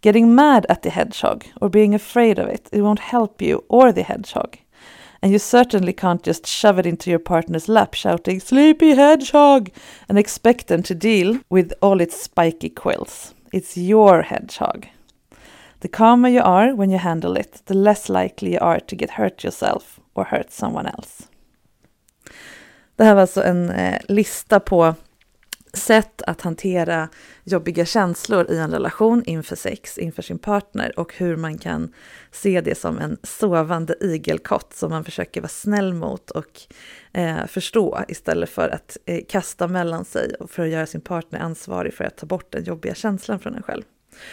Getting 0.00 0.34
mad 0.34 0.66
at 0.68 0.82
the 0.82 0.90
hedgehog 0.90 1.44
or 1.60 1.68
being 1.68 1.94
afraid 1.94 2.38
of 2.38 2.48
it, 2.48 2.68
it 2.72 2.82
won't 2.82 3.00
help 3.00 3.42
you 3.42 3.64
or 3.68 3.92
the 3.92 4.02
hedgehog. 4.02 4.58
And 5.20 5.32
you 5.32 5.38
certainly 5.40 5.92
can't 5.92 6.22
just 6.22 6.46
shove 6.46 6.78
it 6.78 6.86
into 6.86 7.10
your 7.10 7.18
partner's 7.18 7.68
lap 7.68 7.94
shouting, 7.94 8.38
Sleepy 8.38 8.94
hedgehog! 8.94 9.70
and 10.08 10.18
expect 10.18 10.68
them 10.68 10.82
to 10.84 10.94
deal 10.94 11.40
with 11.50 11.72
all 11.82 12.00
its 12.00 12.22
spiky 12.22 12.68
quills. 12.68 13.34
It's 13.52 13.76
your 13.76 14.22
hedgehog. 14.22 14.86
The 15.80 15.88
calmer 15.88 16.28
you 16.28 16.42
are 16.42 16.74
when 16.74 16.90
you 16.90 16.98
handle 16.98 17.36
it, 17.36 17.62
the 17.66 17.74
less 17.74 18.08
likely 18.08 18.52
you 18.52 18.58
are 18.60 18.80
to 18.80 18.96
get 18.96 19.10
hurt 19.10 19.42
yourself 19.42 20.00
or 20.14 20.24
hurt 20.24 20.52
someone 20.52 20.86
else. 20.86 21.28
Det 22.96 23.04
här 23.04 23.14
var 23.14 23.20
alltså 23.20 23.42
en 23.42 23.70
eh, 23.70 23.98
lista 24.08 24.60
på 24.60 24.94
sätt 25.72 26.22
att 26.22 26.40
hantera 26.40 27.08
jobbiga 27.44 27.84
känslor 27.84 28.50
i 28.50 28.58
en 28.58 28.70
relation 28.70 29.22
inför 29.26 29.56
sex, 29.56 29.98
inför 29.98 30.22
sin 30.22 30.38
partner 30.38 30.98
och 30.98 31.14
hur 31.16 31.36
man 31.36 31.58
kan 31.58 31.92
se 32.32 32.60
det 32.60 32.78
som 32.78 32.98
en 32.98 33.18
sovande 33.22 33.94
igelkott 34.00 34.74
som 34.74 34.90
man 34.90 35.04
försöker 35.04 35.40
vara 35.40 35.48
snäll 35.48 35.94
mot 35.94 36.30
och 36.30 36.60
eh, 37.12 37.46
förstå 37.46 38.04
istället 38.08 38.50
för 38.50 38.68
att 38.68 38.96
eh, 39.06 39.20
kasta 39.28 39.68
mellan 39.68 40.04
sig 40.04 40.34
och 40.40 40.50
för 40.50 40.62
att 40.62 40.68
göra 40.68 40.86
sin 40.86 41.00
partner 41.00 41.40
ansvarig 41.40 41.94
för 41.94 42.04
att 42.04 42.16
ta 42.16 42.26
bort 42.26 42.52
den 42.52 42.64
jobbiga 42.64 42.94
känslan 42.94 43.38
från 43.38 43.54
en 43.54 43.62
själv. 43.62 43.82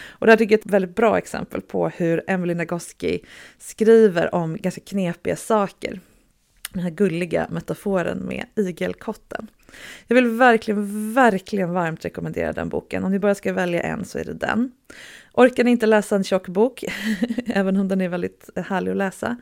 Och 0.08 0.26
det 0.26 0.32
här 0.32 0.36
tycker 0.36 0.52
jag 0.52 0.58
är 0.58 0.66
ett 0.66 0.72
väldigt 0.72 0.96
bra 0.96 1.18
exempel 1.18 1.60
på 1.60 1.88
hur 1.88 2.22
Emily 2.26 2.54
Nagoski 2.54 3.20
skriver 3.58 4.34
om 4.34 4.56
ganska 4.56 4.80
knepiga 4.80 5.36
saker. 5.36 6.00
Den 6.76 6.82
här 6.82 6.90
gulliga 6.90 7.46
metaforen 7.50 8.18
med 8.18 8.46
igelkotten. 8.56 9.50
Jag 10.06 10.14
vill 10.14 10.26
verkligen, 10.26 11.14
verkligen 11.14 11.72
varmt 11.72 12.04
rekommendera 12.04 12.52
den 12.52 12.68
boken. 12.68 13.04
Om 13.04 13.12
ni 13.12 13.18
bara 13.18 13.34
ska 13.34 13.52
välja 13.52 13.82
en 13.82 14.04
så 14.04 14.18
är 14.18 14.24
det 14.24 14.34
den. 14.34 14.72
Orkar 15.32 15.64
ni 15.64 15.70
inte 15.70 15.86
läsa 15.86 16.16
en 16.16 16.24
tjock 16.24 16.48
bok, 16.48 16.84
även 17.46 17.76
om 17.76 17.88
den 17.88 18.00
är 18.00 18.08
väldigt 18.08 18.50
härlig 18.56 18.90
att 18.90 18.96
läsa, 18.96 19.36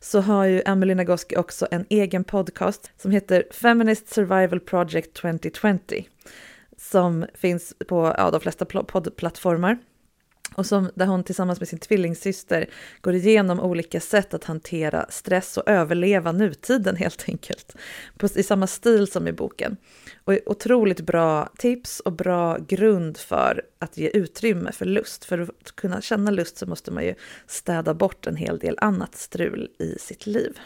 så 0.00 0.20
har 0.20 0.44
ju 0.44 0.62
Emily 0.66 0.94
Nagoski 0.94 1.36
också 1.36 1.68
en 1.70 1.86
egen 1.88 2.24
podcast 2.24 2.90
som 2.96 3.10
heter 3.10 3.44
Feminist 3.50 4.08
Survival 4.08 4.60
Project 4.60 5.14
2020 5.14 5.78
som 6.76 7.26
finns 7.34 7.74
på 7.88 8.14
ja, 8.18 8.30
de 8.30 8.40
flesta 8.40 8.64
poddplattformar 8.64 9.78
och 10.54 10.66
som, 10.66 10.90
där 10.94 11.06
hon 11.06 11.24
tillsammans 11.24 11.60
med 11.60 11.68
sin 11.68 11.78
tvillingsyster 11.78 12.66
går 13.00 13.14
igenom 13.14 13.60
olika 13.60 14.00
sätt 14.00 14.34
att 14.34 14.44
hantera 14.44 15.06
stress 15.08 15.56
och 15.56 15.68
överleva 15.68 16.32
nutiden 16.32 16.96
helt 16.96 17.24
enkelt. 17.28 17.76
På, 18.16 18.26
I 18.26 18.42
samma 18.42 18.66
stil 18.66 19.06
som 19.06 19.28
i 19.28 19.32
boken. 19.32 19.76
Och 20.24 20.34
otroligt 20.46 21.00
bra 21.00 21.48
tips 21.58 22.00
och 22.00 22.12
bra 22.12 22.58
grund 22.58 23.16
för 23.16 23.62
att 23.78 23.96
ge 23.96 24.08
utrymme 24.08 24.72
för 24.72 24.84
lust. 24.84 25.24
För 25.24 25.38
att 25.38 25.76
kunna 25.76 26.00
känna 26.00 26.30
lust 26.30 26.58
så 26.58 26.66
måste 26.66 26.90
man 26.90 27.04
ju 27.04 27.14
städa 27.46 27.94
bort 27.94 28.26
en 28.26 28.36
hel 28.36 28.58
del 28.58 28.78
annat 28.80 29.14
strul 29.14 29.70
i 29.78 29.98
sitt 29.98 30.26
liv. 30.26 30.58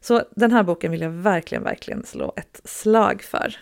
Så 0.00 0.22
den 0.30 0.52
här 0.52 0.62
boken 0.62 0.90
vill 0.90 1.00
jag 1.00 1.10
verkligen, 1.10 1.64
verkligen 1.64 2.04
slå 2.04 2.32
ett 2.36 2.60
slag 2.64 3.22
för. 3.22 3.56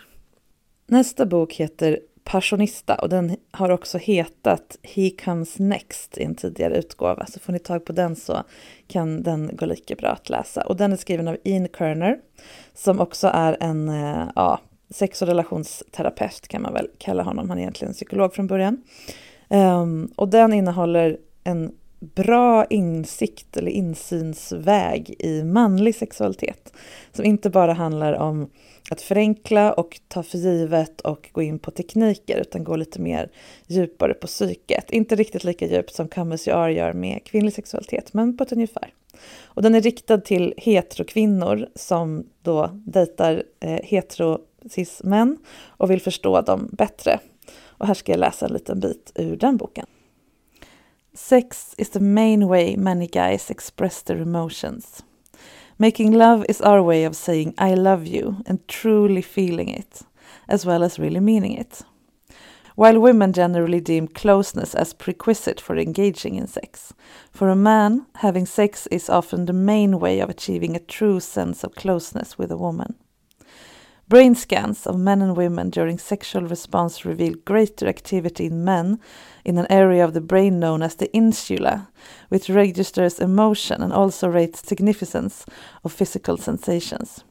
Nästa 0.87 1.25
bok 1.25 1.53
heter 1.53 1.99
Passionista 2.29 2.95
och 2.95 3.09
den 3.09 3.37
har 3.51 3.69
också 3.69 3.97
hetat 3.97 4.77
He 4.83 5.09
Comes 5.09 5.59
Next 5.59 6.17
i 6.17 6.23
en 6.23 6.35
tidigare 6.35 6.77
utgåva. 6.77 7.25
Så 7.25 7.39
får 7.39 7.53
ni 7.53 7.59
tag 7.59 7.85
på 7.85 7.93
den 7.93 8.15
så 8.15 8.43
kan 8.87 9.23
den 9.23 9.49
gå 9.53 9.65
lika 9.65 9.95
bra 9.95 10.09
att 10.09 10.29
läsa. 10.29 10.61
Och 10.61 10.75
den 10.75 10.93
är 10.93 10.97
skriven 10.97 11.27
av 11.27 11.37
Ian 11.43 11.67
Kerner 11.77 12.19
som 12.73 12.99
också 12.99 13.27
är 13.33 13.57
en 13.59 13.89
eh, 13.89 14.29
ja, 14.35 14.59
sex 14.89 15.21
och 15.21 15.27
relationsterapeut 15.27 16.47
kan 16.47 16.61
man 16.61 16.73
väl 16.73 16.87
kalla 16.97 17.23
honom. 17.23 17.49
Han 17.49 17.57
är 17.57 17.61
egentligen 17.61 17.93
psykolog 17.93 18.33
från 18.33 18.47
början. 18.47 18.81
Um, 19.49 20.11
och 20.15 20.27
den 20.27 20.53
innehåller 20.53 21.17
en 21.43 21.71
bra 21.99 22.65
insikt 22.65 23.57
eller 23.57 23.71
insynsväg 23.71 25.15
i 25.19 25.43
manlig 25.43 25.95
sexualitet. 25.95 26.73
Som 27.11 27.25
inte 27.25 27.49
bara 27.49 27.73
handlar 27.73 28.13
om 28.13 28.49
att 28.91 29.01
förenkla 29.01 29.73
och 29.73 29.99
ta 30.07 30.23
för 30.23 30.37
givet 30.37 31.01
och 31.01 31.29
gå 31.31 31.41
in 31.41 31.59
på 31.59 31.71
tekniker 31.71 32.37
utan 32.37 32.63
gå 32.63 32.75
lite 32.75 33.01
mer 33.01 33.31
djupare 33.67 34.13
på 34.13 34.27
psyket. 34.27 34.91
Inte 34.91 35.15
riktigt 35.15 35.43
lika 35.43 35.67
djupt 35.67 35.95
som 35.95 36.07
Camus 36.07 36.47
Jar 36.47 36.69
gör 36.69 36.93
med 36.93 37.23
kvinnlig 37.23 37.53
sexualitet, 37.53 38.13
men 38.13 38.37
på 38.37 38.43
ett 38.43 38.51
ungefär. 38.51 38.93
Och 39.43 39.61
den 39.61 39.75
är 39.75 39.81
riktad 39.81 40.17
till 40.17 40.53
heterokvinnor 40.57 41.67
som 41.75 42.25
då 42.41 42.69
dejtar 42.73 43.43
eh, 43.59 43.79
heterocis-män 43.83 45.37
och 45.65 45.91
vill 45.91 46.01
förstå 46.01 46.41
dem 46.41 46.69
bättre. 46.71 47.19
Och 47.59 47.87
här 47.87 47.93
ska 47.93 48.11
jag 48.11 48.19
läsa 48.19 48.45
en 48.45 48.53
liten 48.53 48.79
bit 48.79 49.11
ur 49.15 49.35
den 49.35 49.57
boken. 49.57 49.85
Sex 51.17 51.73
is 51.79 51.89
the 51.89 51.99
main 51.99 52.47
way 52.47 52.75
many 52.75 53.07
guys 53.07 53.49
express 53.49 54.03
their 54.03 54.19
emotions. 54.19 55.01
Making 55.79 56.11
love 56.11 56.45
is 56.47 56.61
our 56.61 56.81
way 56.83 57.05
of 57.05 57.15
saying 57.15 57.55
I 57.57 57.73
love 57.73 58.05
you 58.05 58.43
and 58.45 58.65
truly 58.67 59.23
feeling 59.23 59.67
it, 59.67 60.03
as 60.47 60.63
well 60.63 60.83
as 60.83 60.99
really 60.99 61.19
meaning 61.19 61.53
it. 61.53 61.81
While 62.75 62.99
women 62.99 63.33
generally 63.33 63.81
deem 63.81 64.07
closeness 64.07 64.75
as 64.75 64.93
prerequisite 64.93 65.59
for 65.59 65.75
engaging 65.75 66.35
in 66.35 66.45
sex, 66.45 66.93
for 67.31 67.49
a 67.49 67.55
man, 67.55 68.05
having 68.17 68.45
sex 68.45 68.85
is 68.91 69.09
often 69.09 69.47
the 69.47 69.53
main 69.53 69.99
way 69.99 70.19
of 70.19 70.29
achieving 70.29 70.75
a 70.75 70.79
true 70.79 71.19
sense 71.19 71.63
of 71.63 71.73
closeness 71.73 72.37
with 72.37 72.51
a 72.51 72.57
woman. 72.57 72.93
Brain 74.09 74.35
scans 74.35 74.87
of 74.87 74.97
men 74.97 75.21
and 75.21 75.35
women 75.35 75.69
during 75.69 75.97
sexual 75.97 76.43
response 76.43 77.03
reveal 77.03 77.33
greater 77.43 77.87
activity 77.87 78.45
in 78.45 78.63
men 78.63 78.99
in 79.43 79.57
an 79.57 79.67
area 79.69 80.05
of 80.05 80.13
the 80.13 80.21
brain 80.21 80.59
known 80.59 80.81
as 80.81 80.95
the 80.95 81.11
insula, 81.13 81.89
which 82.29 82.49
registers 82.49 83.19
emotion 83.19 83.81
and 83.81 83.91
also 83.91 84.29
rates 84.29 84.65
significance 84.65 85.45
of 85.83 85.91
physical 85.91 86.37
sensations. 86.37 87.25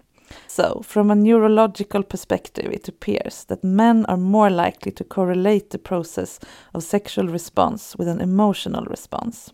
So, 0.47 0.83
from 0.85 1.11
a 1.11 1.15
neurological 1.15 2.03
perspective, 2.03 2.71
it 2.71 2.89
appears 2.89 3.45
that 3.45 3.65
men 3.65 4.05
are 4.05 4.19
more 4.19 4.51
likely 4.51 4.93
to 4.93 5.05
correlate 5.05 5.71
the 5.71 5.79
process 5.79 6.39
of 6.75 6.83
sexual 6.83 7.29
response 7.29 7.97
with 7.97 8.07
an 8.07 8.21
emotional 8.21 8.85
response. 8.85 9.51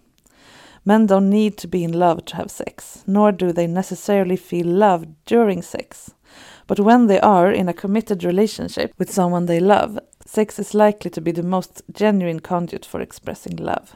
Men 0.85 1.07
don't 1.07 1.31
need 1.31 1.57
to 1.59 1.69
be 1.69 1.85
in 1.85 1.93
love 1.93 2.25
to 2.25 2.37
have 2.37 2.51
sex, 2.51 3.05
nor 3.07 3.31
do 3.31 3.53
they 3.53 3.69
necessarily 3.69 4.37
feel 4.37 4.67
love 4.67 5.07
during 5.25 5.63
sex. 5.63 6.11
But 6.67 6.81
when 6.81 7.07
they 7.07 7.21
are 7.21 7.51
in 7.51 7.69
a 7.69 7.75
committed 7.75 8.25
relationship 8.25 8.93
with 8.99 9.13
someone 9.13 9.47
they 9.47 9.61
love, 9.61 9.99
sex 10.25 10.59
is 10.59 10.75
likely 10.75 11.11
to 11.11 11.21
be 11.21 11.33
the 11.33 11.43
most 11.43 11.83
genuine 11.93 12.41
conduit 12.41 12.85
for 12.85 13.01
expressing 13.01 13.57
love. 13.57 13.95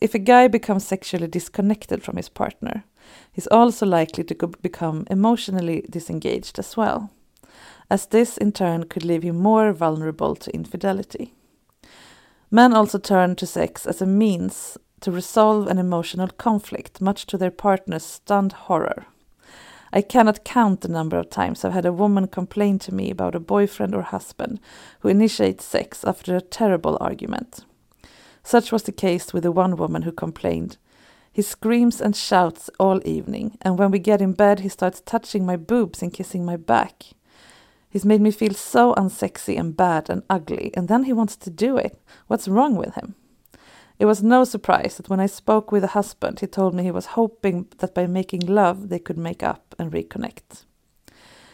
If 0.00 0.14
a 0.14 0.18
guy 0.18 0.48
becomes 0.48 0.86
sexually 0.86 1.26
disconnected 1.26 2.02
from 2.02 2.16
his 2.16 2.28
partner, 2.28 2.84
he's 3.32 3.46
also 3.46 3.86
likely 3.86 4.24
to 4.24 4.46
become 4.62 5.06
emotionally 5.10 5.86
disengaged 5.88 6.58
as 6.58 6.76
well, 6.76 7.10
as 7.90 8.06
this 8.06 8.36
in 8.36 8.52
turn 8.52 8.84
could 8.84 9.04
leave 9.04 9.22
him 9.22 9.36
more 9.36 9.72
vulnerable 9.72 10.34
to 10.36 10.54
infidelity. 10.54 11.32
Men 12.50 12.74
also 12.74 12.98
turn 12.98 13.36
to 13.36 13.46
sex 13.46 13.86
as 13.86 14.02
a 14.02 14.06
means 14.06 14.76
to 15.00 15.10
resolve 15.10 15.66
an 15.66 15.78
emotional 15.78 16.28
conflict, 16.28 17.00
much 17.00 17.26
to 17.26 17.38
their 17.38 17.50
partner's 17.50 18.04
stunned 18.04 18.52
horror. 18.52 19.06
I 19.92 20.02
cannot 20.02 20.44
count 20.44 20.80
the 20.80 20.88
number 20.88 21.16
of 21.16 21.30
times 21.30 21.64
I've 21.64 21.72
had 21.72 21.86
a 21.86 21.92
woman 21.92 22.26
complain 22.26 22.78
to 22.80 22.94
me 22.94 23.10
about 23.10 23.34
a 23.34 23.40
boyfriend 23.40 23.94
or 23.94 24.02
husband 24.02 24.60
who 25.00 25.08
initiates 25.08 25.64
sex 25.64 26.04
after 26.04 26.34
a 26.34 26.40
terrible 26.40 26.98
argument. 27.00 27.64
Such 28.42 28.72
was 28.72 28.84
the 28.84 28.92
case 28.92 29.32
with 29.32 29.42
the 29.42 29.52
one 29.52 29.76
woman 29.76 30.02
who 30.02 30.12
complained. 30.12 30.76
He 31.32 31.42
screams 31.42 32.00
and 32.00 32.16
shouts 32.16 32.70
all 32.78 33.06
evening, 33.06 33.58
and 33.60 33.78
when 33.78 33.90
we 33.90 33.98
get 33.98 34.22
in 34.22 34.32
bed, 34.32 34.60
he 34.60 34.68
starts 34.68 35.02
touching 35.02 35.44
my 35.44 35.56
boobs 35.56 36.00
and 36.00 36.12
kissing 36.12 36.44
my 36.44 36.56
back. 36.56 37.04
He's 37.90 38.04
made 38.04 38.20
me 38.20 38.30
feel 38.30 38.54
so 38.54 38.94
unsexy 38.94 39.58
and 39.58 39.76
bad 39.76 40.08
and 40.08 40.22
ugly, 40.30 40.70
and 40.74 40.88
then 40.88 41.04
he 41.04 41.12
wants 41.12 41.36
to 41.36 41.50
do 41.50 41.76
it. 41.76 42.00
What's 42.26 42.48
wrong 42.48 42.76
with 42.76 42.94
him? 42.94 43.16
It 43.98 44.04
was 44.04 44.22
no 44.22 44.44
surprise 44.44 44.96
that 44.96 45.08
when 45.08 45.20
I 45.20 45.26
spoke 45.26 45.72
with 45.72 45.82
the 45.82 45.88
husband, 45.88 46.40
he 46.40 46.46
told 46.46 46.74
me 46.74 46.82
he 46.82 46.90
was 46.90 47.06
hoping 47.06 47.66
that 47.78 47.94
by 47.94 48.06
making 48.06 48.40
love 48.40 48.88
they 48.88 48.98
could 48.98 49.16
make 49.16 49.42
up 49.42 49.74
and 49.78 49.90
reconnect. 49.90 50.64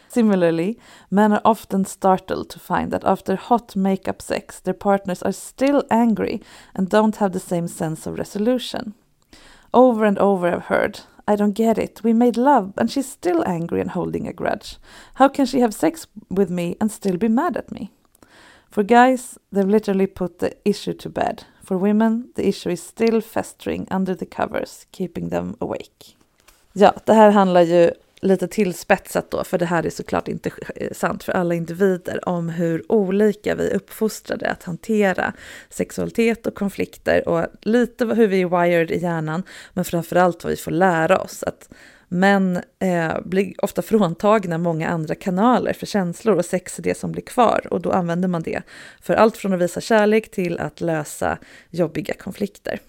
Similarly, 0.08 0.78
men 1.10 1.32
are 1.32 1.40
often 1.44 1.84
startled 1.84 2.50
to 2.50 2.58
find 2.58 2.90
that 2.90 3.04
after 3.04 3.34
hot 3.36 3.74
make-up 3.74 4.20
sex, 4.20 4.60
their 4.60 4.74
partners 4.74 5.22
are 5.22 5.32
still 5.32 5.84
angry 5.90 6.42
and 6.74 6.88
don't 6.90 7.16
have 7.16 7.32
the 7.32 7.40
same 7.40 7.66
sense 7.66 8.06
of 8.06 8.18
resolution. 8.18 8.94
Over 9.72 10.04
and 10.04 10.18
over 10.18 10.48
I've 10.48 10.66
heard, 10.66 11.00
I 11.26 11.36
don't 11.36 11.54
get 11.54 11.78
it. 11.78 12.02
We 12.04 12.12
made 12.12 12.36
love 12.36 12.74
and 12.76 12.90
she's 12.90 13.08
still 13.08 13.42
angry 13.46 13.80
and 13.80 13.90
holding 13.90 14.26
a 14.26 14.34
grudge. 14.34 14.76
How 15.14 15.28
can 15.28 15.46
she 15.46 15.60
have 15.60 15.72
sex 15.72 16.06
with 16.28 16.50
me 16.50 16.76
and 16.80 16.90
still 16.90 17.16
be 17.16 17.28
mad 17.28 17.56
at 17.56 17.72
me? 17.72 17.92
For 18.70 18.82
guys, 18.82 19.38
they've 19.50 19.66
literally 19.66 20.06
put 20.06 20.40
the 20.40 20.56
issue 20.64 20.94
to 20.94 21.08
bed. 21.08 21.44
For 21.72 21.78
women, 21.78 22.32
the 22.36 22.48
issue 22.48 22.72
is 22.72 22.82
still 22.82 23.22
festering 23.22 23.86
under 23.90 24.14
the 24.14 24.26
covers, 24.26 24.86
keeping 24.96 25.30
them 25.30 25.56
awake. 25.58 26.16
Ja, 26.72 26.94
det 27.04 27.12
här 27.12 27.30
handlar 27.30 27.60
ju 27.60 27.90
lite 28.20 28.48
tillspetsat 28.48 29.30
då, 29.30 29.44
för 29.44 29.58
det 29.58 29.66
här 29.66 29.86
är 29.86 29.90
såklart 29.90 30.28
inte 30.28 30.50
eh, 30.76 30.92
sant 30.92 31.24
för 31.24 31.32
alla 31.32 31.54
individer, 31.54 32.28
om 32.28 32.48
hur 32.48 32.92
olika 32.92 33.54
vi 33.54 33.70
är 33.70 33.74
uppfostrade 33.74 34.50
att 34.50 34.62
hantera 34.62 35.32
sexualitet 35.70 36.46
och 36.46 36.54
konflikter 36.54 37.28
och 37.28 37.46
lite 37.62 38.04
hur 38.04 38.26
vi 38.26 38.42
är 38.42 38.62
wired 38.62 38.90
i 38.90 38.98
hjärnan, 38.98 39.42
men 39.72 39.84
framförallt 39.84 40.44
vad 40.44 40.50
vi 40.50 40.56
får 40.56 40.70
lära 40.70 41.18
oss. 41.18 41.42
Att 41.42 41.68
män 42.12 42.62
eh, 42.78 43.20
blir 43.24 43.64
ofta 43.64 43.82
fråntagna 43.82 44.58
många 44.58 44.88
andra 44.88 45.14
kanaler 45.14 45.72
för 45.72 45.86
känslor 45.86 46.36
och 46.36 46.44
sex 46.44 46.78
är 46.78 46.82
det 46.82 46.98
som 46.98 47.12
blir 47.12 47.22
kvar 47.22 47.66
och 47.70 47.80
då 47.80 47.92
använder 47.92 48.28
man 48.28 48.42
det 48.42 48.62
för 49.00 49.14
allt 49.14 49.36
från 49.36 49.52
att 49.52 49.60
visa 49.60 49.80
kärlek 49.80 50.30
till 50.30 50.58
att 50.58 50.80
lösa 50.80 51.38
jobbiga 51.70 52.14
konflikter. 52.14 52.80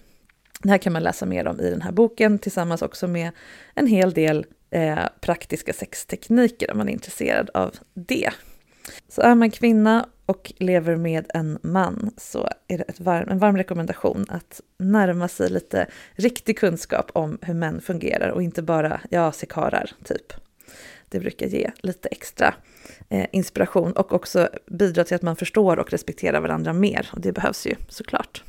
Det 0.62 0.70
här 0.70 0.78
kan 0.78 0.92
man 0.92 1.02
läsa 1.02 1.26
mer 1.26 1.46
om 1.46 1.60
i 1.60 1.70
den 1.70 1.82
här 1.82 1.92
boken 1.92 2.38
tillsammans 2.38 2.82
också 2.82 3.08
med 3.08 3.30
en 3.74 3.86
hel 3.86 4.12
del 4.12 4.46
eh, 4.70 4.98
praktiska 5.20 5.72
sextekniker 5.72 6.70
om 6.70 6.78
man 6.78 6.88
är 6.88 6.92
intresserad 6.92 7.50
av 7.54 7.74
det. 7.94 8.30
Så 9.08 9.22
är 9.22 9.34
man 9.34 9.50
kvinna 9.50 10.06
och 10.26 10.52
lever 10.56 10.96
med 10.96 11.26
en 11.34 11.58
man 11.62 12.10
så 12.16 12.48
är 12.68 12.78
det 12.78 13.00
varm, 13.00 13.28
en 13.28 13.38
varm 13.38 13.56
rekommendation 13.56 14.26
att 14.28 14.60
närma 14.78 15.28
sig 15.28 15.50
lite 15.50 15.86
riktig 16.12 16.58
kunskap 16.58 17.10
om 17.12 17.38
hur 17.42 17.54
män 17.54 17.80
fungerar 17.80 18.28
och 18.28 18.42
inte 18.42 18.62
bara, 18.62 19.00
ja, 19.10 19.32
sekarar, 19.32 19.90
typ. 20.04 20.32
Det 21.08 21.20
brukar 21.20 21.46
ge 21.46 21.70
lite 21.76 22.08
extra 22.08 22.54
eh, 23.08 23.26
inspiration 23.32 23.92
och 23.92 24.12
också 24.12 24.48
bidra 24.66 25.04
till 25.04 25.14
att 25.14 25.22
man 25.22 25.36
förstår 25.36 25.78
och 25.78 25.90
respekterar 25.90 26.40
varandra 26.40 26.72
mer. 26.72 27.10
Och 27.12 27.20
det 27.20 27.32
behövs 27.32 27.66
ju 27.66 27.74
såklart. 27.88 28.42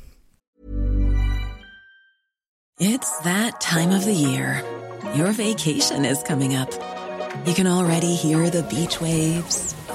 It's 2.80 3.22
that 3.22 3.60
time 3.60 3.96
of 3.96 4.04
the 4.04 4.12
year. 4.12 4.62
Your 5.14 5.32
vacation 5.32 6.04
is 6.04 6.22
coming 6.22 6.56
up. 6.56 6.68
You 7.46 7.54
can 7.54 7.66
already 7.66 8.14
hear 8.14 8.50
the 8.50 8.62
beach 8.62 9.00
waves, 9.00 9.74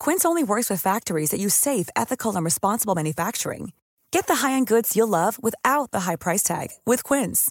Quince 0.00 0.24
only 0.24 0.42
works 0.42 0.68
with 0.68 0.82
factories 0.82 1.30
that 1.30 1.40
use 1.40 1.54
safe, 1.54 1.88
ethical, 1.94 2.34
and 2.34 2.44
responsible 2.44 2.94
manufacturing. 2.94 3.72
Get 4.10 4.26
the 4.26 4.46
high-end 4.46 4.66
goods 4.66 4.96
you'll 4.96 5.08
love 5.08 5.38
without 5.42 5.90
the 5.92 6.00
high 6.00 6.16
price 6.16 6.42
tag 6.42 6.68
with 6.84 7.04
Quince. 7.04 7.50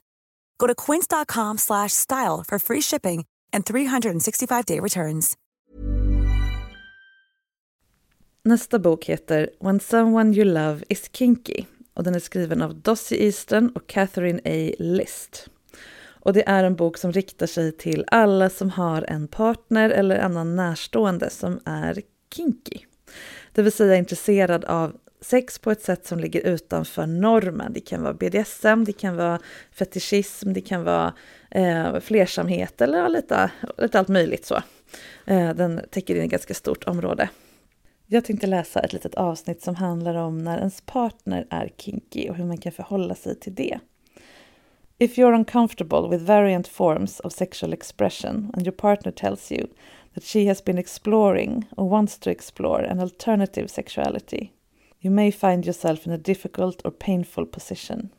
Go 0.58 0.68
to 0.68 0.76
quince.com/style 0.76 2.44
for 2.48 2.60
free 2.60 2.82
shipping 2.82 3.26
and 3.54 3.66
365-day 3.66 4.80
returns. 4.80 5.38
Nästa 8.44 8.80
bok 8.80 9.04
heter 9.04 9.50
When 9.60 9.80
someone 9.80 10.34
you 10.34 10.46
love 10.46 10.84
is 10.90 11.10
kinky 11.14 11.66
och 11.94 12.04
den 12.04 12.16
är 12.16 12.20
skriven 12.20 12.62
av 12.62 12.76
Dossie 12.76 13.26
Easton 13.26 13.70
och 13.70 13.88
Catherine 13.88 14.40
A. 14.46 14.76
List. 14.80 15.48
Och 16.26 16.34
det 16.34 16.50
är 16.50 16.64
en 16.64 16.76
bok 16.76 16.98
som 16.98 17.12
riktar 17.12 17.48
sig 17.48 17.72
till 17.72 18.06
alla 18.08 18.50
som 18.50 18.70
har 18.70 19.06
en 19.08 19.28
partner 19.28 19.90
eller 19.90 20.20
annan 20.20 20.56
närstående 20.56 21.30
som 21.30 21.60
är 21.66 22.02
kinky. 22.36 22.80
Det 23.52 23.62
vill 23.62 23.72
säga 23.72 23.96
intresserad 23.96 24.66
av 24.66 24.98
sex 25.22 25.60
på 25.60 25.72
ett 25.72 25.82
sätt 25.82 26.06
som 26.06 26.20
ligger 26.20 26.42
utanför 26.42 27.06
normen. 27.06 27.74
Det 27.74 27.80
kan 27.80 28.04
vara 28.04 28.14
BDSM, 28.14 28.84
det 28.84 28.94
kan 28.94 29.16
vara 29.16 29.40
fetischism, 29.72 30.54
det 30.54 30.62
kan 30.62 30.84
vara 30.84 31.14
eh, 31.52 32.00
flersamhet 32.00 32.82
eller 32.82 33.10
lite, 33.10 33.52
lite 33.78 34.00
allt 34.00 34.08
möjligt 34.08 34.46
så. 34.46 34.56
Eh, 35.26 35.54
den 35.54 35.82
täcker 35.92 36.16
in 36.16 36.22
ett 36.22 36.32
ganska 36.32 36.54
stort 36.54 36.84
område. 36.84 37.30
Jag 38.08 38.26
tänkte 38.26 38.48
läsa 38.48 38.80
ett 38.80 38.94
litet 38.94 39.16
avsnitt 39.16 39.62
som 39.62 39.76
handlar 39.76 40.16
om 40.16 40.44
när 40.44 40.58
ens 40.58 40.82
partner 40.82 41.48
är 41.50 41.72
kinky 41.78 42.30
och 42.30 42.36
hur 42.36 42.46
man 42.46 42.58
kan 42.58 42.72
förhålla 42.72 43.16
sig 43.16 43.40
till 43.40 43.56
det. 43.56 43.80
If 44.98 45.18
you're 45.18 45.36
uncomfortable 45.36 46.10
with 46.10 46.24
variant 46.24 46.68
forms 46.68 47.20
of 47.20 47.34
sexual 47.34 47.74
expression 47.74 48.52
and 48.54 48.68
your 48.68 48.76
partner 48.76 49.12
tells 49.12 49.52
you 49.52 49.68
that 50.16 50.24
she 50.24 50.48
has 50.48 50.62
been 50.62 50.78
exploring 50.78 51.68
or 51.78 51.88
wants 51.88 52.18
to 52.18 52.32
explore 52.32 52.80
an 52.80 53.00
alternative 53.00 53.70
sexuality, 53.70 54.54
you 55.02 55.12
may 55.12 55.30
find 55.30 55.66
yourself 55.66 56.08
in 56.08 56.12
a 56.12 56.18
difficult 56.18 56.82
or 56.84 56.92
painful 56.92 57.46
position. 57.46 58.10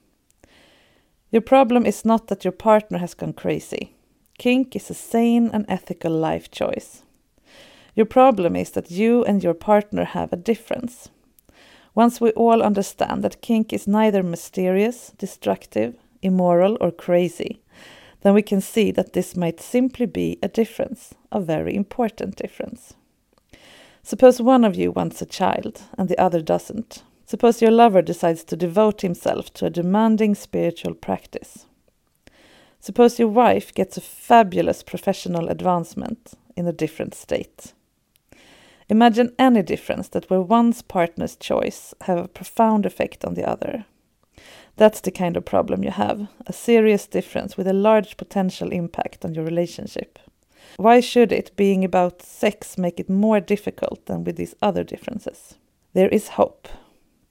Your 1.31 1.43
problem 1.43 1.85
is 1.85 2.05
not 2.05 2.29
that 2.29 2.45
your 2.45 2.53
partner 2.53 2.99
has 2.99 3.15
gone 3.15 3.33
crazy. 3.33 3.97
Kink 4.39 4.77
is 4.77 4.91
a 4.91 4.95
sane 4.95 5.51
and 5.53 5.65
ethical 5.69 6.13
life 6.13 6.51
choice. 6.51 7.03
Your 7.95 8.07
problem 8.07 8.55
is 8.55 8.71
that 8.73 8.91
you 8.91 9.25
and 9.25 9.43
your 9.43 9.55
partner 9.55 10.05
have 10.05 10.33
a 10.33 10.37
difference. 10.37 11.09
Once 11.95 12.21
we 12.21 12.31
all 12.33 12.63
understand 12.63 13.25
that 13.25 13.41
kink 13.41 13.73
is 13.73 13.89
neither 13.89 14.23
mysterious, 14.23 15.13
destructive, 15.17 15.97
immoral, 16.21 16.77
or 16.79 16.91
crazy, 16.91 17.63
then 18.27 18.35
we 18.35 18.43
can 18.43 18.61
see 18.61 18.91
that 18.91 19.13
this 19.13 19.37
might 19.37 19.61
simply 19.61 20.05
be 20.05 20.37
a 20.43 20.49
difference, 20.49 21.15
a 21.31 21.41
very 21.41 21.77
important 21.77 22.35
difference. 22.35 22.95
Suppose 24.03 24.43
one 24.43 24.65
of 24.65 24.75
you 24.75 24.91
wants 24.91 25.23
a 25.23 25.27
child 25.27 25.83
and 25.97 26.09
the 26.09 26.19
other 26.19 26.43
doesn't. 26.43 27.05
Suppose 27.25 27.63
your 27.63 27.71
lover 27.71 28.03
decides 28.03 28.43
to 28.43 28.57
devote 28.57 29.03
himself 29.03 29.55
to 29.55 29.67
a 29.67 29.71
demanding 29.71 30.35
spiritual 30.35 30.95
practice. 30.95 31.67
Suppose 32.81 33.21
your 33.21 33.29
wife 33.29 33.73
gets 33.73 33.97
a 33.97 34.01
fabulous 34.01 34.83
professional 34.83 35.49
advancement 35.49 36.33
in 36.57 36.67
a 36.67 36.73
different 36.73 37.15
state. 37.15 37.75
Imagine 38.89 39.37
any 39.39 39.63
difference 39.63 40.09
that 40.09 40.29
where 40.29 40.41
one's 40.41 40.83
partner's 40.83 41.37
choice 41.37 41.95
have 42.01 42.19
a 42.19 42.27
profound 42.27 42.87
effect 42.87 43.25
on 43.25 43.35
the 43.35 43.49
other. 43.49 43.85
That's 44.77 45.01
the 45.01 45.11
kind 45.11 45.37
of 45.37 45.45
problem 45.45 45.83
you 45.83 45.91
have, 45.91 46.29
a 46.47 46.53
serious 46.53 47.07
difference 47.07 47.57
with 47.57 47.67
a 47.67 47.73
large 47.73 48.17
potential 48.17 48.73
impact 48.73 49.25
on 49.25 49.35
your 49.35 49.45
relationship. 49.45 50.19
Why 50.77 51.01
should 51.01 51.33
it, 51.33 51.57
being 51.57 51.85
about 51.85 52.21
sex, 52.21 52.77
make 52.77 53.01
it 53.01 53.09
more 53.09 53.41
difficult 53.41 54.05
than 54.05 54.25
with 54.25 54.37
these 54.37 54.55
other 54.61 54.85
differences? 54.85 55.55
There 55.95 56.09
is 56.09 56.29
hope. 56.29 56.69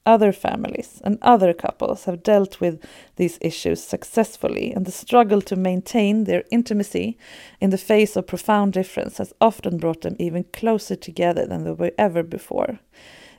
Other 0.07 0.31
families 0.31 1.01
and 1.03 1.19
other 1.21 1.53
couples 1.53 2.05
have 2.05 2.23
dealt 2.23 2.59
with 2.59 2.83
these 3.15 3.37
issues 3.41 3.83
successfully, 3.83 4.71
and 4.71 4.85
the 4.85 4.91
struggle 4.91 5.41
to 5.41 5.55
maintain 5.55 6.23
their 6.23 6.43
intimacy 6.51 7.17
in 7.61 7.69
the 7.69 7.77
face 7.77 8.15
of 8.15 8.25
profound 8.25 8.73
difference 8.73 9.17
has 9.19 9.33
often 9.39 9.77
brought 9.77 10.01
them 10.01 10.15
even 10.17 10.45
closer 10.45 10.95
together 10.95 11.45
than 11.45 11.63
they 11.63 11.71
were 11.71 11.91
ever 11.97 12.23
before, 12.23 12.79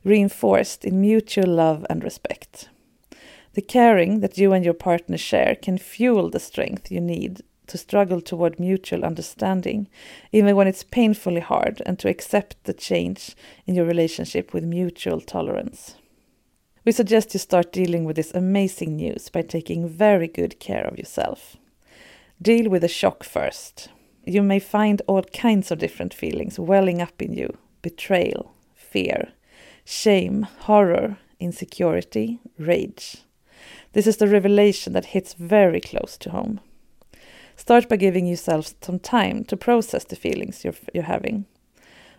reinforced 0.04 0.84
in 0.84 1.00
mutual 1.00 1.48
love 1.48 1.84
and 1.90 2.04
respect. 2.04 2.68
The 3.56 3.62
caring 3.62 4.20
that 4.20 4.36
you 4.36 4.52
and 4.52 4.62
your 4.62 4.74
partner 4.74 5.16
share 5.16 5.54
can 5.54 5.78
fuel 5.78 6.28
the 6.28 6.38
strength 6.38 6.92
you 6.92 7.00
need 7.00 7.40
to 7.68 7.78
struggle 7.78 8.20
toward 8.20 8.60
mutual 8.60 9.02
understanding, 9.02 9.88
even 10.30 10.54
when 10.54 10.68
it's 10.68 10.84
painfully 10.84 11.40
hard, 11.40 11.80
and 11.86 11.98
to 11.98 12.10
accept 12.10 12.62
the 12.64 12.74
change 12.74 13.34
in 13.66 13.74
your 13.74 13.86
relationship 13.86 14.52
with 14.52 14.62
mutual 14.62 15.22
tolerance. 15.22 15.94
We 16.84 16.92
suggest 16.92 17.32
you 17.32 17.40
start 17.40 17.72
dealing 17.72 18.04
with 18.04 18.16
this 18.16 18.34
amazing 18.34 18.94
news 18.94 19.30
by 19.30 19.40
taking 19.40 19.88
very 19.88 20.28
good 20.28 20.60
care 20.60 20.84
of 20.84 20.98
yourself. 20.98 21.56
Deal 22.42 22.68
with 22.68 22.82
the 22.82 22.88
shock 22.88 23.24
first. 23.24 23.88
You 24.26 24.42
may 24.42 24.58
find 24.58 25.00
all 25.06 25.22
kinds 25.22 25.70
of 25.70 25.78
different 25.78 26.12
feelings 26.12 26.58
welling 26.58 27.00
up 27.00 27.22
in 27.22 27.32
you 27.32 27.56
betrayal, 27.80 28.52
fear, 28.74 29.28
shame, 29.82 30.42
horror, 30.42 31.16
insecurity, 31.40 32.38
rage. 32.58 33.22
This 33.96 34.06
is 34.06 34.18
the 34.18 34.28
revelation 34.28 34.92
that 34.92 35.06
hits 35.06 35.32
very 35.32 35.80
close 35.80 36.18
to 36.18 36.28
home. 36.28 36.60
Start 37.56 37.88
by 37.88 37.96
giving 37.96 38.26
yourself 38.26 38.74
some 38.82 38.98
time 38.98 39.42
to 39.44 39.56
process 39.56 40.04
the 40.04 40.16
feelings 40.16 40.64
you're, 40.64 40.74
you're 40.92 41.04
having. 41.04 41.46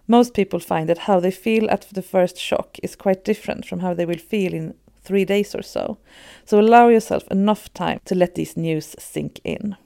Most 0.07 0.33
people 0.33 0.59
find 0.59 0.89
that 0.89 1.05
how 1.05 1.19
they 1.19 1.29
feel 1.29 1.69
at 1.69 1.81
the 1.93 2.01
first 2.01 2.35
shock 2.39 2.77
is 2.81 2.95
quite 2.95 3.23
different 3.23 3.67
from 3.67 3.81
how 3.81 3.93
they 3.93 4.07
will 4.07 4.17
feel 4.17 4.55
in 4.55 4.73
three 5.03 5.23
days 5.23 5.53
or 5.53 5.61
so. 5.61 5.99
So 6.45 6.59
allow 6.59 6.87
yourself 6.87 7.27
enough 7.27 7.71
time 7.75 7.99
to 8.05 8.15
let 8.15 8.33
these 8.33 8.57
news 8.57 8.95
sink 8.97 9.39
in. 9.43 9.77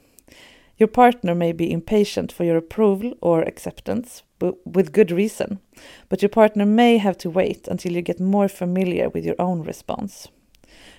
Your 0.78 0.88
partner 0.88 1.36
may 1.36 1.52
be 1.52 1.74
impatient 1.74 2.32
for 2.32 2.46
your 2.46 2.56
approval 2.56 3.16
or 3.20 3.42
acceptance, 3.42 4.24
with 4.40 4.94
good 4.94 5.12
reason, 5.12 5.60
but 6.08 6.22
your 6.22 6.30
partner 6.30 6.66
may 6.66 7.00
have 7.00 7.18
to 7.18 7.30
wait 7.30 7.68
until 7.68 7.92
you 7.92 8.02
get 8.02 8.22
more 8.22 8.48
familiar 8.48 9.10
with 9.10 9.26
your 9.26 9.36
own 9.40 9.64
response. 9.64 10.30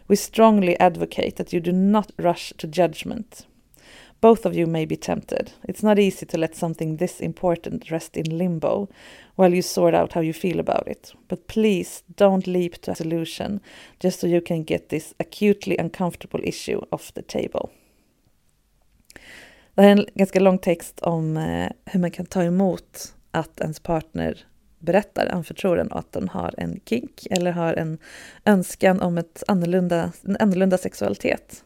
We 0.09 0.17
strongly 0.17 0.79
advocate 0.81 1.37
that 1.37 1.53
you 1.53 1.61
do 1.61 1.73
not 1.73 2.13
rush 2.19 2.53
to 2.59 2.67
judgment. 2.67 3.47
Both 4.23 4.47
of 4.47 4.55
you 4.55 4.67
may 4.67 4.87
be 4.87 4.97
tempted. 4.97 5.53
It's 5.69 5.83
not 5.83 5.99
easy 5.99 6.27
to 6.27 6.39
let 6.39 6.55
something 6.55 6.97
this 6.97 7.21
important 7.21 7.91
rest 7.91 8.17
in 8.17 8.39
limbo 8.39 8.89
while 9.35 9.55
you 9.55 9.63
sort 9.63 9.95
out 9.95 10.13
how 10.13 10.21
you 10.21 10.33
feel 10.33 10.61
about 10.61 10.89
it. 10.89 11.13
But 11.29 11.49
please 11.49 12.05
don't 12.17 12.47
leap 12.47 12.81
to 12.83 12.93
a 12.93 12.95
solution 12.95 13.61
just 13.99 14.21
so 14.21 14.27
you 14.27 14.41
can 14.41 14.63
get 14.63 14.89
this 14.89 15.15
acutely 15.19 15.77
uncomfortable 15.79 16.41
issue 16.45 16.81
off 16.93 17.13
the 17.15 17.23
table. 17.23 17.69
Det 19.75 19.83
här 19.83 19.89
är 19.89 19.97
en 19.97 20.07
ganska 20.15 20.41
lång 20.41 20.59
text 20.59 21.01
om 21.01 21.37
eh, 21.37 21.69
hur 21.85 22.01
man 22.01 22.11
kan 22.11 22.27
ta 22.27 22.43
emot 22.43 23.15
att 23.31 23.61
ens 23.61 23.81
partner 23.81 24.45
berättar, 24.83 25.27
anförtror 25.27 25.79
en 25.79 25.93
att 25.93 26.13
den 26.13 26.29
har 26.29 26.55
en 26.57 26.81
kink 26.85 27.27
eller 27.31 27.51
har 27.51 27.75
en 27.75 27.99
önskan 28.45 29.01
om 29.01 29.19
ett 29.19 29.43
annorlunda, 29.49 30.13
en 30.25 30.37
annorlunda 30.41 30.79
sexualitet. 30.79 31.65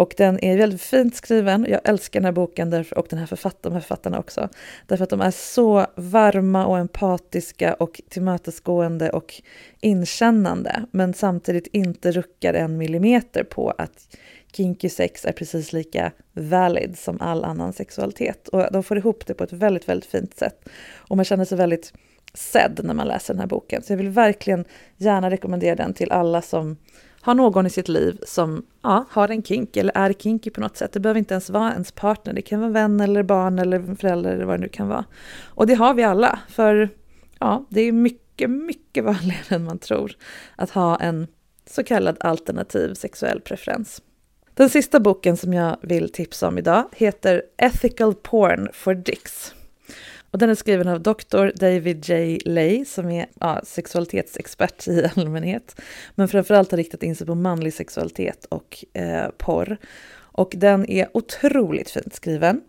Och 0.00 0.14
den 0.16 0.44
är 0.44 0.56
väldigt 0.56 0.82
fint 0.82 1.14
skriven. 1.14 1.66
Jag 1.68 1.80
älskar 1.84 2.20
den 2.20 2.24
här 2.24 2.32
boken 2.32 2.70
därför, 2.70 2.98
och 2.98 3.06
den 3.10 3.18
här 3.18 3.26
författ, 3.26 3.62
de 3.62 3.72
här 3.72 3.80
författarna 3.80 4.18
också. 4.18 4.48
Därför 4.86 5.04
att 5.04 5.10
de 5.10 5.20
är 5.20 5.30
så 5.30 5.86
varma 5.94 6.66
och 6.66 6.78
empatiska 6.78 7.74
och 7.74 8.00
tillmötesgående 8.08 9.10
och 9.10 9.42
inkännande. 9.80 10.84
Men 10.90 11.14
samtidigt 11.14 11.66
inte 11.66 12.12
ruckar 12.12 12.54
en 12.54 12.78
millimeter 12.78 13.44
på 13.44 13.70
att 13.70 14.16
kinky 14.52 14.88
sex 14.88 15.24
är 15.24 15.32
precis 15.32 15.72
lika 15.72 16.12
valid 16.32 16.98
som 16.98 17.20
all 17.20 17.44
annan 17.44 17.72
sexualitet. 17.72 18.48
Och 18.48 18.72
de 18.72 18.82
får 18.82 18.98
ihop 18.98 19.26
det 19.26 19.34
på 19.34 19.44
ett 19.44 19.52
väldigt, 19.52 19.88
väldigt 19.88 20.10
fint 20.10 20.36
sätt. 20.36 20.68
Och 20.96 21.16
man 21.16 21.24
känner 21.24 21.44
sig 21.44 21.58
väldigt 21.58 21.92
sedd 22.34 22.80
när 22.84 22.94
man 22.94 23.08
läser 23.08 23.34
den 23.34 23.40
här 23.40 23.46
boken. 23.46 23.82
Så 23.82 23.92
jag 23.92 23.96
vill 23.96 24.08
verkligen 24.08 24.64
gärna 24.96 25.30
rekommendera 25.30 25.74
den 25.74 25.94
till 25.94 26.12
alla 26.12 26.42
som 26.42 26.76
har 27.20 27.34
någon 27.34 27.66
i 27.66 27.70
sitt 27.70 27.88
liv 27.88 28.20
som 28.26 28.66
ja, 28.82 29.04
har 29.10 29.28
en 29.28 29.42
kink 29.42 29.76
eller 29.76 29.92
är 29.96 30.12
kinky 30.12 30.50
på 30.50 30.60
något 30.60 30.76
sätt. 30.76 30.92
Det 30.92 31.00
behöver 31.00 31.18
inte 31.18 31.34
ens 31.34 31.50
vara 31.50 31.72
ens 31.72 31.92
partner, 31.92 32.32
det 32.32 32.42
kan 32.42 32.60
vara 32.60 32.70
vän 32.70 33.00
eller 33.00 33.22
barn 33.22 33.58
eller 33.58 33.94
förälder 33.94 34.32
eller 34.32 34.44
vad 34.44 34.58
det 34.58 34.62
nu 34.62 34.68
kan 34.68 34.88
vara. 34.88 35.04
Och 35.44 35.66
det 35.66 35.74
har 35.74 35.94
vi 35.94 36.02
alla, 36.02 36.38
för 36.48 36.88
ja, 37.38 37.66
det 37.68 37.80
är 37.80 37.92
mycket, 37.92 38.50
mycket 38.50 39.04
vanligare 39.04 39.54
än 39.54 39.64
man 39.64 39.78
tror 39.78 40.16
att 40.56 40.70
ha 40.70 40.96
en 40.96 41.26
så 41.66 41.84
kallad 41.84 42.16
alternativ 42.20 42.94
sexuell 42.94 43.40
preferens. 43.40 44.02
Den 44.54 44.70
sista 44.70 45.00
boken 45.00 45.36
som 45.36 45.52
jag 45.52 45.76
vill 45.82 46.12
tipsa 46.12 46.48
om 46.48 46.58
idag 46.58 46.84
heter 46.92 47.42
Ethical 47.56 48.14
Porn 48.14 48.68
for 48.72 48.94
Dicks. 48.94 49.54
Och 50.30 50.38
den 50.38 50.50
är 50.50 50.54
skriven 50.54 50.88
av 50.88 51.02
Dr. 51.02 51.50
David 51.56 52.04
J. 52.08 52.38
Lay 52.44 52.84
som 52.84 53.10
är 53.10 53.26
ja, 53.40 53.60
sexualitetsexpert 53.64 54.88
i 54.88 55.10
allmänhet. 55.16 55.80
Men 56.14 56.28
framförallt 56.28 56.70
har 56.70 56.78
riktat 56.78 57.02
in 57.02 57.16
sig 57.16 57.26
på 57.26 57.34
manlig 57.34 57.74
sexualitet 57.74 58.44
och 58.44 58.84
eh, 58.92 59.28
porr. 59.38 59.76
Och 60.32 60.52
den 60.56 60.90
är 60.90 61.08
otroligt 61.16 61.90
fint 61.90 62.14
skriven. 62.14 62.60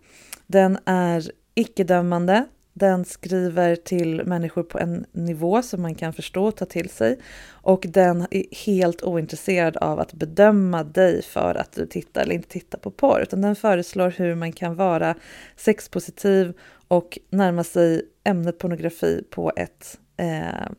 Den 0.46 0.78
är 0.84 1.30
icke-dömande, 1.54 2.44
den 2.74 3.04
skriver 3.04 3.76
till 3.76 4.24
människor 4.24 4.62
på 4.62 4.78
en 4.78 5.06
nivå 5.12 5.62
som 5.62 5.82
man 5.82 5.94
kan 5.94 6.12
förstå 6.12 6.44
och 6.44 6.56
ta 6.56 6.64
till 6.64 6.88
sig. 6.88 7.18
Och 7.50 7.86
den 7.88 8.26
är 8.30 8.64
helt 8.64 9.02
ointresserad 9.02 9.76
av 9.76 10.00
att 10.00 10.12
bedöma 10.12 10.84
dig 10.84 11.22
för 11.22 11.54
att 11.54 11.72
du 11.72 11.86
tittar 11.86 12.22
eller 12.22 12.34
inte 12.34 12.48
tittar 12.48 12.78
på 12.78 12.90
porr. 12.90 13.22
Utan 13.22 13.40
den 13.40 13.56
föreslår 13.56 14.10
hur 14.10 14.34
man 14.34 14.52
kan 14.52 14.74
vara 14.74 15.14
sexpositiv 15.56 16.52
och 16.88 17.18
närma 17.30 17.64
sig 17.64 18.02
ämnet 18.24 18.58
pornografi 18.58 19.24
på 19.30 19.52
ett 19.56 19.98
eh, 20.16 20.70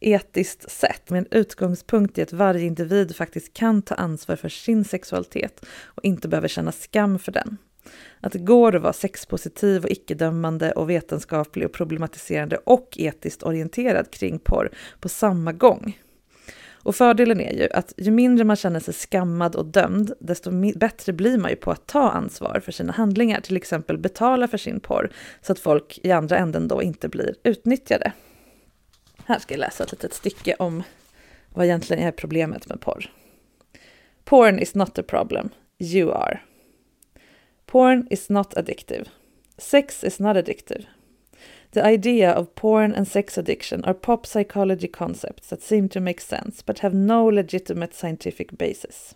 etiskt 0.00 0.70
sätt 0.70 1.10
med 1.10 1.18
en 1.18 1.38
utgångspunkt 1.38 2.18
i 2.18 2.22
att 2.22 2.32
varje 2.32 2.66
individ 2.66 3.16
faktiskt 3.16 3.54
kan 3.54 3.82
ta 3.82 3.94
ansvar 3.94 4.36
för 4.36 4.48
sin 4.48 4.84
sexualitet 4.84 5.66
och 5.84 6.04
inte 6.04 6.28
behöver 6.28 6.48
känna 6.48 6.72
skam 6.72 7.18
för 7.18 7.32
den. 7.32 7.58
Att 8.20 8.32
det 8.32 8.38
går 8.38 8.76
att 8.76 8.82
vara 8.82 8.92
sexpositiv 8.92 9.84
och 9.84 9.90
icke-dömande 9.90 10.72
och 10.72 10.90
vetenskaplig 10.90 11.66
och 11.66 11.72
problematiserande 11.72 12.56
och 12.56 12.96
etiskt 12.96 13.42
orienterad 13.42 14.10
kring 14.10 14.38
porr 14.38 14.70
på 15.00 15.08
samma 15.08 15.52
gång. 15.52 15.98
Och 16.82 16.96
fördelen 16.96 17.40
är 17.40 17.52
ju 17.52 17.68
att 17.72 17.92
ju 17.96 18.10
mindre 18.10 18.44
man 18.44 18.56
känner 18.56 18.80
sig 18.80 18.94
skammad 18.94 19.56
och 19.56 19.66
dömd, 19.66 20.12
desto 20.20 20.50
bättre 20.76 21.12
blir 21.12 21.38
man 21.38 21.50
ju 21.50 21.56
på 21.56 21.70
att 21.70 21.86
ta 21.86 22.10
ansvar 22.10 22.60
för 22.64 22.72
sina 22.72 22.92
handlingar, 22.92 23.40
till 23.40 23.56
exempel 23.56 23.98
betala 23.98 24.48
för 24.48 24.58
sin 24.58 24.80
porr, 24.80 25.10
så 25.42 25.52
att 25.52 25.58
folk 25.58 25.98
i 26.02 26.10
andra 26.10 26.38
änden 26.38 26.68
då 26.68 26.82
inte 26.82 27.08
blir 27.08 27.34
utnyttjade. 27.42 28.12
Här 29.24 29.38
ska 29.38 29.54
jag 29.54 29.60
läsa 29.60 29.84
ett 29.84 29.92
litet 29.92 30.14
stycke 30.14 30.56
om 30.58 30.82
vad 31.48 31.66
egentligen 31.66 32.02
är 32.02 32.12
problemet 32.12 32.68
med 32.68 32.80
porr. 32.80 33.10
Porn 34.24 34.58
is 34.58 34.74
not 34.74 34.98
a 34.98 35.02
problem, 35.08 35.48
you 35.78 36.12
are. 36.12 36.40
Porn 37.70 38.08
is 38.10 38.28
not 38.28 38.50
addictive. 38.56 39.06
Sex 39.56 40.02
is 40.02 40.18
not 40.18 40.34
addictive. 40.34 40.86
The 41.70 41.84
idea 41.84 42.28
of 42.28 42.56
porn 42.56 42.92
and 42.92 43.06
sex 43.06 43.38
addiction 43.38 43.84
are 43.84 43.94
pop 43.94 44.26
psychology 44.26 44.88
concepts 44.88 45.46
that 45.50 45.62
seem 45.62 45.88
to 45.90 46.00
make 46.00 46.20
sense 46.20 46.62
but 46.62 46.80
have 46.80 46.92
no 46.92 47.24
legitimate 47.26 47.94
scientific 47.94 48.58
basis. 48.58 49.14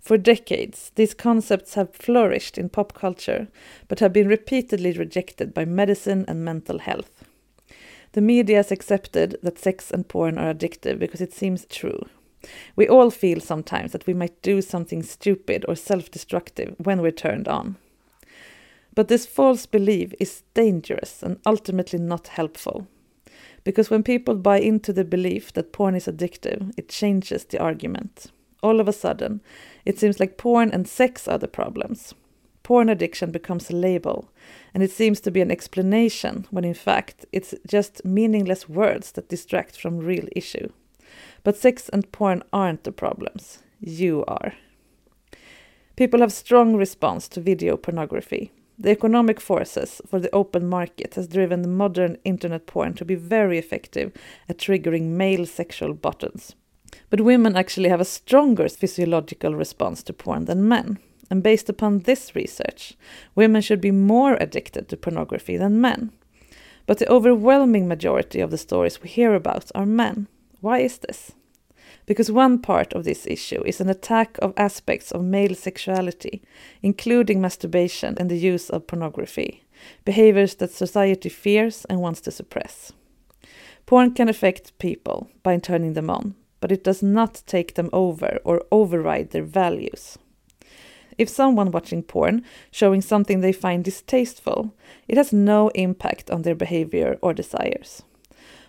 For 0.00 0.18
decades, 0.18 0.90
these 0.96 1.14
concepts 1.14 1.74
have 1.74 1.94
flourished 1.94 2.58
in 2.58 2.70
pop 2.70 2.92
culture 2.92 3.46
but 3.86 4.00
have 4.00 4.12
been 4.12 4.26
repeatedly 4.26 4.90
rejected 4.90 5.54
by 5.54 5.64
medicine 5.64 6.24
and 6.26 6.44
mental 6.44 6.80
health. 6.80 7.24
The 8.14 8.20
media 8.20 8.56
has 8.56 8.72
accepted 8.72 9.38
that 9.44 9.60
sex 9.60 9.92
and 9.92 10.08
porn 10.08 10.38
are 10.38 10.52
addictive 10.52 10.98
because 10.98 11.20
it 11.20 11.32
seems 11.32 11.64
true. 11.66 12.02
We 12.76 12.88
all 12.88 13.10
feel 13.10 13.40
sometimes 13.40 13.92
that 13.92 14.06
we 14.06 14.14
might 14.14 14.42
do 14.42 14.62
something 14.62 15.02
stupid 15.02 15.64
or 15.68 15.74
self 15.74 16.10
destructive 16.10 16.74
when 16.78 17.00
we're 17.00 17.10
turned 17.10 17.48
on. 17.48 17.76
But 18.94 19.08
this 19.08 19.26
false 19.26 19.66
belief 19.66 20.14
is 20.18 20.42
dangerous 20.54 21.22
and 21.22 21.38
ultimately 21.44 21.98
not 21.98 22.28
helpful. 22.28 22.86
Because 23.62 23.90
when 23.90 24.02
people 24.02 24.36
buy 24.36 24.58
into 24.60 24.92
the 24.92 25.04
belief 25.04 25.52
that 25.52 25.72
porn 25.72 25.94
is 25.94 26.06
addictive, 26.06 26.72
it 26.76 26.88
changes 26.88 27.44
the 27.44 27.58
argument. 27.58 28.26
All 28.62 28.80
of 28.80 28.88
a 28.88 28.92
sudden, 28.92 29.42
it 29.84 29.98
seems 29.98 30.18
like 30.18 30.38
porn 30.38 30.70
and 30.70 30.88
sex 30.88 31.28
are 31.28 31.38
the 31.38 31.48
problems. 31.48 32.14
Porn 32.62 32.88
addiction 32.88 33.30
becomes 33.30 33.70
a 33.70 33.76
label, 33.76 34.30
and 34.72 34.82
it 34.82 34.90
seems 34.90 35.20
to 35.20 35.30
be 35.30 35.40
an 35.40 35.50
explanation 35.50 36.46
when 36.50 36.64
in 36.64 36.74
fact 36.74 37.26
it's 37.32 37.54
just 37.66 38.04
meaningless 38.04 38.68
words 38.68 39.12
that 39.12 39.28
distract 39.28 39.80
from 39.80 39.98
real 39.98 40.26
issue. 40.34 40.68
But 41.46 41.56
sex 41.56 41.88
and 41.88 42.10
porn 42.10 42.42
aren't 42.52 42.82
the 42.82 42.90
problems. 42.90 43.62
You 43.78 44.24
are. 44.26 44.54
People 45.94 46.18
have 46.18 46.32
strong 46.32 46.74
response 46.74 47.28
to 47.28 47.40
video 47.40 47.76
pornography. 47.76 48.50
The 48.76 48.90
economic 48.90 49.40
forces 49.40 50.02
for 50.08 50.18
the 50.18 50.34
open 50.34 50.68
market 50.68 51.14
has 51.14 51.28
driven 51.28 51.62
the 51.62 51.68
modern 51.68 52.18
internet 52.24 52.66
porn 52.66 52.94
to 52.94 53.04
be 53.04 53.14
very 53.14 53.58
effective 53.58 54.10
at 54.48 54.58
triggering 54.58 55.10
male 55.10 55.46
sexual 55.46 55.94
buttons. 55.94 56.56
But 57.10 57.20
women 57.20 57.54
actually 57.54 57.90
have 57.90 58.00
a 58.00 58.04
stronger 58.04 58.68
physiological 58.68 59.54
response 59.54 60.02
to 60.02 60.12
porn 60.12 60.46
than 60.46 60.66
men. 60.66 60.98
And 61.30 61.44
based 61.44 61.68
upon 61.68 62.00
this 62.00 62.34
research, 62.34 62.94
women 63.36 63.62
should 63.62 63.80
be 63.80 63.92
more 63.92 64.36
addicted 64.40 64.88
to 64.88 64.96
pornography 64.96 65.56
than 65.56 65.80
men. 65.80 66.10
But 66.86 66.98
the 66.98 67.08
overwhelming 67.08 67.86
majority 67.86 68.40
of 68.40 68.50
the 68.50 68.58
stories 68.58 69.00
we 69.00 69.08
hear 69.08 69.32
about 69.32 69.70
are 69.76 69.86
men. 69.86 70.26
Why 70.60 70.78
is 70.80 70.98
this? 70.98 71.32
because 72.06 72.30
one 72.30 72.58
part 72.58 72.92
of 72.92 73.04
this 73.04 73.26
issue 73.26 73.62
is 73.64 73.80
an 73.80 73.88
attack 73.88 74.38
of 74.40 74.54
aspects 74.56 75.10
of 75.10 75.24
male 75.24 75.54
sexuality, 75.54 76.42
including 76.82 77.40
masturbation 77.40 78.16
and 78.18 78.30
the 78.30 78.38
use 78.38 78.70
of 78.70 78.86
pornography, 78.86 79.64
behaviors 80.04 80.54
that 80.54 80.70
society 80.70 81.28
fears 81.28 81.84
and 81.90 82.00
wants 82.00 82.20
to 82.22 82.30
suppress. 82.30 82.92
Porn 83.84 84.14
can 84.14 84.28
affect 84.28 84.78
people 84.78 85.30
by 85.42 85.58
turning 85.58 85.92
them 85.92 86.10
on, 86.10 86.34
but 86.60 86.72
it 86.72 86.82
does 86.82 87.02
not 87.02 87.42
take 87.46 87.74
them 87.74 87.90
over 87.92 88.38
or 88.44 88.64
override 88.72 89.30
their 89.30 89.44
values. 89.44 90.18
If 91.18 91.28
someone 91.28 91.70
watching 91.70 92.02
porn 92.02 92.44
showing 92.70 93.00
something 93.00 93.40
they 93.40 93.52
find 93.52 93.82
distasteful, 93.82 94.74
it 95.08 95.16
has 95.16 95.32
no 95.32 95.68
impact 95.68 96.30
on 96.30 96.42
their 96.42 96.54
behavior 96.54 97.16
or 97.22 97.32
desires. 97.32 98.02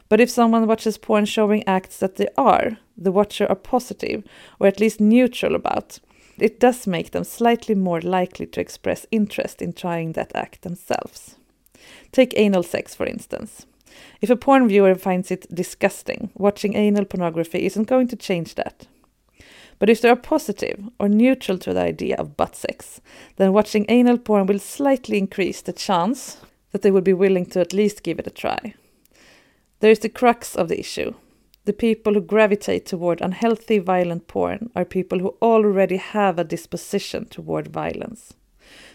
But 0.10 0.22
if 0.22 0.30
someone 0.30 0.67
watches 0.67 0.98
porn 0.98 1.26
showing 1.26 1.67
acts 1.67 1.98
that 1.98 2.15
they 2.15 2.28
are, 2.38 2.78
the 2.98 3.12
watcher 3.12 3.46
are 3.48 3.56
positive, 3.56 4.24
or 4.60 4.67
at 4.67 4.80
least 4.80 5.02
neutral 5.02 5.56
about, 5.56 6.00
it 6.39 6.60
does 6.60 6.88
make 6.88 7.12
them 7.12 7.24
slightly 7.24 7.76
more 7.76 8.00
likely 8.02 8.46
to 8.48 8.62
express 8.62 9.06
interest 9.12 9.62
in 9.62 9.74
trying 9.74 10.13
that 10.13 10.32
act 10.36 10.62
themselves. 10.62 11.36
Take 12.12 12.34
anal 12.38 12.63
sex, 12.63 12.96
for 12.96 13.06
instance. 13.06 13.65
If 14.22 14.30
a 14.30 14.36
porn 14.36 14.67
viewer 14.67 14.96
finds 14.96 15.32
it 15.32 15.54
disgusting, 15.54 16.30
watching 16.36 16.76
anal 16.76 17.06
pornography 17.06 17.65
isn't 17.65 17.88
going 17.88 18.08
to 18.10 18.15
change 18.15 18.56
that. 18.56 18.88
But 19.80 19.89
if 19.89 20.02
they 20.02 20.10
are 20.10 20.15
positive 20.15 20.84
or 21.00 21.08
neutral 21.08 21.58
to 21.60 21.74
the 21.74 21.82
idea 21.82 22.15
of 22.17 22.38
butt 22.38 22.56
sex, 22.56 23.02
then 23.36 23.54
watching 23.54 23.86
anal 23.89 24.17
porn 24.17 24.48
will 24.48 24.60
slightly 24.60 25.17
increase 25.17 25.62
the 25.62 25.74
chance 25.74 26.38
that 26.72 26.82
they 26.82 26.91
would 26.91 27.04
be 27.04 27.13
willing 27.13 27.46
to 27.48 27.60
at 27.60 27.74
least 27.74 28.04
give 28.04 28.20
it 28.20 28.28
a 28.28 28.32
try. 28.32 28.74
There 29.80 29.92
is 29.92 30.00
the 30.00 30.10
crux 30.10 30.56
of 30.56 30.68
the 30.68 30.80
issue. 30.80 31.13
The 31.66 31.74
people 31.74 32.13
who 32.13 32.22
gravitate 32.22 32.86
toward 32.86 33.22
unhealthy, 33.22 33.80
violent 33.80 34.28
porn 34.28 34.70
are 34.76 34.86
people 34.86 35.20
who 35.20 35.36
already 35.42 35.98
have 35.98 36.40
a 36.40 36.44
disposition 36.44 37.26
toward 37.26 37.68
violence. 37.68 38.34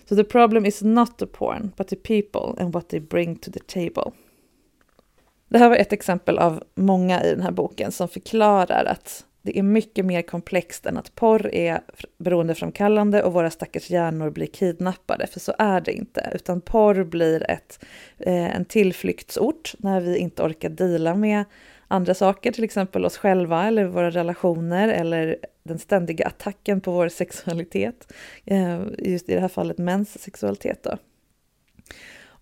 So 0.05 0.15
the 0.15 0.25
problem 0.25 0.67
is 0.67 0.83
not 0.83 1.19
the 1.19 1.27
porn, 1.27 1.73
but 1.77 1.89
the 1.89 1.97
people 1.97 2.55
and 2.59 2.75
what 2.75 2.89
they 2.89 2.99
bring 2.99 3.37
to 3.37 3.51
the 3.51 3.61
table. 3.61 4.13
Det 5.49 5.59
här 5.59 5.69
var 5.69 5.77
ett 5.77 5.93
exempel 5.93 6.39
av 6.39 6.63
många 6.75 7.25
i 7.25 7.31
den 7.31 7.43
här 7.43 7.51
boken 7.51 7.93
som 7.93 8.09
förklarar 8.09 8.85
att 8.85 9.27
det 9.43 9.59
är 9.59 9.63
mycket 9.63 10.05
mer 10.05 10.23
komplext 10.23 10.87
än 10.87 10.97
att 10.97 11.15
porr 11.15 11.55
är 11.55 11.81
beroendeframkallande 12.19 13.23
och 13.23 13.33
våra 13.33 13.51
stackars 13.51 13.91
hjärnor 13.91 14.31
blir 14.31 14.47
kidnappade, 14.47 15.27
för 15.27 15.41
så 15.41 15.55
är 15.59 15.81
det 15.81 15.93
inte. 15.93 16.31
Utan 16.35 16.61
porr 16.61 17.05
blir 17.05 17.51
ett, 17.51 17.85
eh, 18.19 18.57
en 18.57 18.65
tillflyktsort 18.65 19.75
när 19.79 20.01
vi 20.01 20.17
inte 20.17 20.43
orkar 20.43 20.69
dela 20.69 21.15
med 21.15 21.45
andra 21.89 22.15
saker, 22.15 22.53
till 22.53 22.65
exempel 22.65 23.05
oss 23.05 23.17
själva 23.17 23.67
eller 23.67 23.85
våra 23.85 24.11
relationer 24.11 24.89
eller 24.89 25.37
den 25.63 25.79
ständiga 25.79 26.27
attacken 26.27 26.81
på 26.81 26.93
vår 26.93 27.09
sexualitet. 27.09 28.13
Eh, 28.45 28.81
just 28.99 29.29
i 29.29 29.35
det 29.35 29.41
här 29.41 29.49
fallet 29.49 29.79
mäns 29.79 30.23
sexualitet 30.23 30.83
då. 30.83 30.99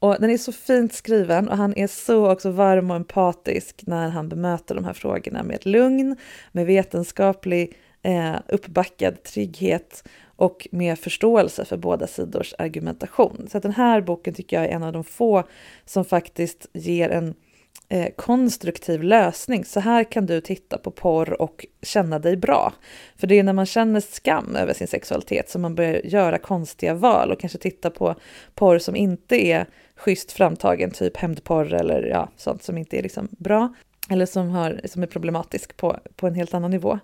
Och 0.01 0.17
den 0.21 0.31
är 0.31 0.39
så 0.39 0.53
fint 0.53 0.93
skriven 0.93 1.49
och 1.49 1.57
han 1.57 1.77
är 1.77 1.87
så 1.87 2.31
också 2.31 2.51
varm 2.51 2.91
och 2.91 2.97
empatisk 2.97 3.83
när 3.87 4.09
han 4.09 4.29
bemöter 4.29 4.75
de 4.75 4.85
här 4.85 4.93
frågorna 4.93 5.43
med 5.43 5.67
lugn, 5.67 6.17
med 6.53 6.67
vetenskaplig 6.67 7.77
eh, 8.03 8.37
uppbackad 8.49 9.23
trygghet 9.23 10.05
och 10.37 10.69
med 10.71 10.99
förståelse 10.99 11.65
för 11.65 11.77
båda 11.77 12.07
sidors 12.07 12.55
argumentation. 12.59 13.49
Så 13.51 13.57
att 13.57 13.63
den 13.63 13.73
här 13.73 14.01
boken 14.01 14.35
tycker 14.35 14.57
jag 14.57 14.67
är 14.67 14.75
en 14.75 14.83
av 14.83 14.93
de 14.93 15.05
få 15.05 15.45
som 15.85 16.05
faktiskt 16.05 16.67
ger 16.73 17.09
en 17.09 17.35
eh, 17.91 18.09
konstruktiv 18.17 19.03
lösning. 19.03 19.65
Så 19.65 19.81
här 19.81 20.05
kan 20.05 20.27
du 20.27 20.41
titta 20.41 20.79
på 20.79 20.91
porr 20.91 21.43
och 21.43 21.67
känna 21.83 22.19
dig 22.19 22.37
bra. 22.37 22.73
För 23.17 23.27
det 23.27 23.39
är 23.39 23.43
när 23.43 23.53
man 23.53 23.67
känner 23.67 24.01
skam 24.01 24.57
över 24.57 24.75
sin 24.75 24.89
sexualitet 24.89 25.51
som 25.51 25.63
man 25.63 25.75
börjar 25.75 26.01
göra 26.05 26.39
konstiga 26.39 26.95
val 26.95 27.33
och 27.33 27.41
kanske 27.41 27.59
titta 27.59 27.91
på 27.91 28.15
porr 28.55 28.79
som 28.79 28.97
inte 28.97 29.47
är 29.47 29.67
schysst 29.97 30.33
framtagen, 30.33 30.91
typ 30.91 31.17
hämndporr 31.17 31.75
eller 31.75 32.03
ja, 32.03 32.29
sånt 32.37 32.63
som 32.63 32.79
inte 32.79 32.99
är 32.99 33.03
liksom 33.03 33.29
bra 33.31 33.75
eller 34.11 34.27
som, 34.27 34.51
har, 34.51 34.81
som 34.85 35.03
är 35.03 35.07
problematisk 35.07 35.77
på, 35.77 35.99
på 36.17 36.27
en 36.27 36.35
helt 36.35 36.55
annan 36.55 36.71
nivå. 36.71 36.99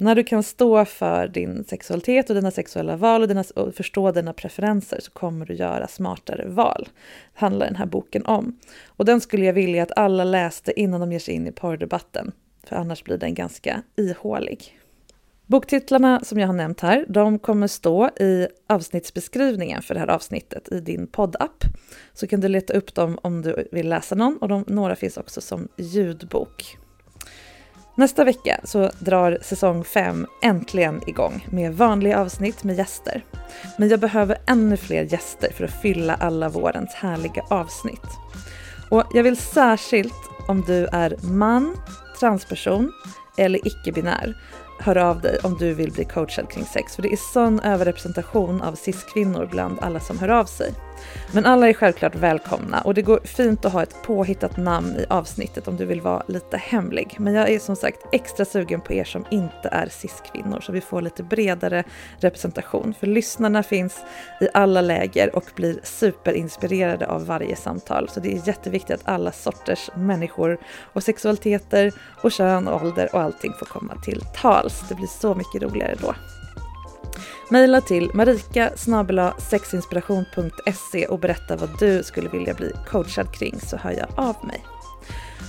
När 0.00 0.14
du 0.14 0.24
kan 0.24 0.42
stå 0.42 0.84
för 0.84 1.28
din 1.28 1.64
sexualitet 1.64 2.30
och 2.30 2.36
dina 2.36 2.50
sexuella 2.50 2.96
val 2.96 3.22
och, 3.22 3.28
dina, 3.28 3.44
och 3.54 3.74
förstå 3.74 4.12
dina 4.12 4.32
preferenser 4.32 5.00
så 5.00 5.10
kommer 5.10 5.46
du 5.46 5.54
göra 5.54 5.88
smartare 5.88 6.48
val. 6.48 6.88
Det 7.34 7.40
handlar 7.40 7.66
den 7.66 7.76
här 7.76 7.86
boken 7.86 8.26
om. 8.26 8.58
Och 8.86 9.04
den 9.04 9.20
skulle 9.20 9.44
jag 9.44 9.52
vilja 9.52 9.82
att 9.82 9.98
alla 9.98 10.24
läste 10.24 10.80
innan 10.80 11.00
de 11.00 11.12
ger 11.12 11.18
sig 11.18 11.34
in 11.34 11.46
i 11.46 11.52
porrdebatten. 11.52 12.32
För 12.66 12.76
annars 12.76 13.04
blir 13.04 13.18
den 13.18 13.34
ganska 13.34 13.82
ihålig. 13.96 14.78
Boktitlarna 15.46 16.20
som 16.24 16.38
jag 16.38 16.46
har 16.46 16.54
nämnt 16.54 16.80
här, 16.80 17.04
de 17.08 17.38
kommer 17.38 17.66
stå 17.66 18.08
i 18.08 18.48
avsnittsbeskrivningen 18.66 19.82
för 19.82 19.94
det 19.94 20.00
här 20.00 20.10
avsnittet 20.10 20.72
i 20.72 20.80
din 20.80 21.06
poddapp. 21.06 21.64
Så 22.12 22.26
kan 22.26 22.40
du 22.40 22.48
leta 22.48 22.72
upp 22.72 22.94
dem 22.94 23.18
om 23.22 23.42
du 23.42 23.68
vill 23.72 23.88
läsa 23.88 24.14
någon 24.14 24.36
och 24.36 24.48
de, 24.48 24.64
några 24.66 24.96
finns 24.96 25.16
också 25.16 25.40
som 25.40 25.68
ljudbok. 25.76 26.78
Nästa 27.98 28.24
vecka 28.24 28.60
så 28.64 28.90
drar 28.98 29.38
säsong 29.42 29.84
5 29.84 30.26
äntligen 30.42 31.08
igång 31.08 31.46
med 31.50 31.74
vanliga 31.74 32.20
avsnitt 32.20 32.64
med 32.64 32.76
gäster. 32.76 33.24
Men 33.78 33.88
jag 33.88 34.00
behöver 34.00 34.38
ännu 34.46 34.76
fler 34.76 35.02
gäster 35.02 35.52
för 35.52 35.64
att 35.64 35.82
fylla 35.82 36.14
alla 36.14 36.48
vårens 36.48 36.94
härliga 36.94 37.42
avsnitt. 37.50 38.06
Och 38.90 39.04
jag 39.14 39.22
vill 39.22 39.36
särskilt 39.36 40.14
om 40.48 40.60
du 40.60 40.86
är 40.86 41.16
man, 41.22 41.76
transperson 42.20 42.92
eller 43.38 43.66
icke-binär 43.66 44.36
hör 44.80 44.96
av 44.96 45.20
dig 45.20 45.38
om 45.42 45.56
du 45.58 45.74
vill 45.74 45.92
bli 45.92 46.04
coachad 46.04 46.50
kring 46.50 46.64
sex. 46.64 46.96
För 46.96 47.02
det 47.02 47.12
är 47.12 47.32
sån 47.32 47.60
överrepresentation 47.60 48.62
av 48.62 48.74
cis-kvinnor 48.74 49.48
bland 49.50 49.78
alla 49.80 50.00
som 50.00 50.18
hör 50.18 50.28
av 50.28 50.44
sig. 50.44 50.74
Men 51.32 51.46
alla 51.46 51.68
är 51.68 51.72
självklart 51.72 52.14
välkomna 52.14 52.80
och 52.80 52.94
det 52.94 53.02
går 53.02 53.20
fint 53.24 53.64
att 53.64 53.72
ha 53.72 53.82
ett 53.82 54.02
påhittat 54.02 54.56
namn 54.56 54.96
i 54.96 55.06
avsnittet 55.08 55.68
om 55.68 55.76
du 55.76 55.84
vill 55.84 56.00
vara 56.00 56.22
lite 56.28 56.56
hemlig. 56.56 57.16
Men 57.18 57.34
jag 57.34 57.50
är 57.50 57.58
som 57.58 57.76
sagt 57.76 57.98
extra 58.12 58.44
sugen 58.44 58.80
på 58.80 58.92
er 58.92 59.04
som 59.04 59.24
inte 59.30 59.68
är 59.68 59.88
cis-kvinnor 59.88 60.60
så 60.60 60.72
vi 60.72 60.80
får 60.80 61.02
lite 61.02 61.22
bredare 61.22 61.84
representation. 62.20 62.94
För 63.00 63.06
lyssnarna 63.06 63.62
finns 63.62 64.00
i 64.40 64.48
alla 64.54 64.80
läger 64.80 65.36
och 65.36 65.44
blir 65.54 65.80
superinspirerade 65.82 67.06
av 67.06 67.26
varje 67.26 67.56
samtal. 67.56 68.08
Så 68.08 68.20
det 68.20 68.32
är 68.32 68.48
jätteviktigt 68.48 68.94
att 68.94 69.08
alla 69.08 69.32
sorters 69.32 69.90
människor 69.96 70.58
och 70.92 71.02
sexualiteter 71.02 71.92
och 72.22 72.32
kön 72.32 72.68
och 72.68 72.82
ålder 72.82 73.08
och 73.12 73.20
allting 73.20 73.52
får 73.58 73.66
komma 73.66 73.94
till 74.04 74.24
tals. 74.42 74.84
Det 74.88 74.94
blir 74.94 75.06
så 75.06 75.34
mycket 75.34 75.62
roligare 75.62 75.94
då. 76.00 76.14
Maila 77.50 77.80
till 77.80 78.10
marika 78.14 78.70
sexinspiration.se 79.38 81.06
och 81.06 81.18
berätta 81.18 81.56
vad 81.56 81.78
du 81.78 82.02
skulle 82.02 82.28
vilja 82.28 82.54
bli 82.54 82.72
coachad 82.86 83.34
kring 83.34 83.60
så 83.60 83.76
hör 83.76 83.92
jag 83.92 84.08
av 84.16 84.36
mig. 84.46 84.64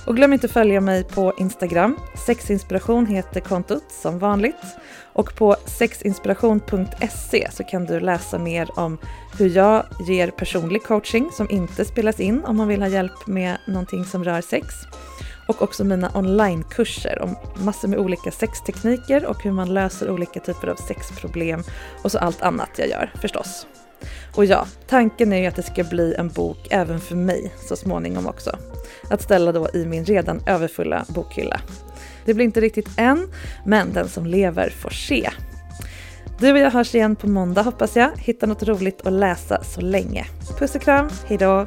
Och 0.06 0.16
glöm 0.16 0.32
inte 0.32 0.48
följa 0.48 0.80
mig 0.80 1.04
på 1.04 1.32
Instagram. 1.38 1.96
Sexinspiration 2.26 3.06
heter 3.06 3.40
kontot 3.40 3.84
som 3.88 4.18
vanligt. 4.18 4.64
Och 5.12 5.34
på 5.34 5.56
sexinspiration.se 5.66 7.48
så 7.52 7.64
kan 7.64 7.84
du 7.84 8.00
läsa 8.00 8.38
mer 8.38 8.78
om 8.78 8.98
hur 9.38 9.56
jag 9.56 9.84
ger 10.08 10.30
personlig 10.30 10.82
coaching 10.82 11.30
som 11.32 11.50
inte 11.50 11.84
spelas 11.84 12.20
in 12.20 12.44
om 12.44 12.56
man 12.56 12.68
vill 12.68 12.82
ha 12.82 12.88
hjälp 12.88 13.26
med 13.26 13.58
någonting 13.66 14.04
som 14.04 14.24
rör 14.24 14.40
sex 14.40 14.74
och 15.50 15.62
också 15.62 15.84
mina 15.84 16.10
onlinekurser 16.14 17.22
om 17.22 17.36
massor 17.64 17.88
med 17.88 17.98
olika 17.98 18.30
sextekniker 18.30 19.26
och 19.26 19.42
hur 19.42 19.52
man 19.52 19.74
löser 19.74 20.10
olika 20.10 20.40
typer 20.40 20.68
av 20.68 20.76
sexproblem 20.76 21.62
och 22.02 22.12
så 22.12 22.18
allt 22.18 22.42
annat 22.42 22.70
jag 22.76 22.88
gör 22.88 23.12
förstås. 23.20 23.66
Och 24.36 24.44
ja, 24.44 24.66
tanken 24.86 25.32
är 25.32 25.36
ju 25.36 25.46
att 25.46 25.56
det 25.56 25.62
ska 25.62 25.84
bli 25.84 26.14
en 26.14 26.28
bok 26.28 26.58
även 26.70 27.00
för 27.00 27.16
mig 27.16 27.52
så 27.68 27.76
småningom 27.76 28.26
också. 28.26 28.58
Att 29.10 29.22
ställa 29.22 29.52
då 29.52 29.68
i 29.74 29.86
min 29.86 30.04
redan 30.04 30.42
överfulla 30.46 31.04
bokhylla. 31.08 31.60
Det 32.24 32.34
blir 32.34 32.44
inte 32.44 32.60
riktigt 32.60 32.88
än, 32.96 33.28
men 33.64 33.92
den 33.92 34.08
som 34.08 34.26
lever 34.26 34.70
får 34.70 34.90
se. 34.90 35.30
Du 36.38 36.52
och 36.52 36.58
jag 36.58 36.70
hörs 36.70 36.94
igen 36.94 37.16
på 37.16 37.28
måndag 37.28 37.62
hoppas 37.62 37.96
jag. 37.96 38.10
Hitta 38.16 38.46
något 38.46 38.62
roligt 38.62 39.06
att 39.06 39.12
läsa 39.12 39.64
så 39.64 39.80
länge. 39.80 40.26
Puss 40.58 40.74
och 40.74 40.82
kram, 40.82 41.08
hejdå! 41.26 41.66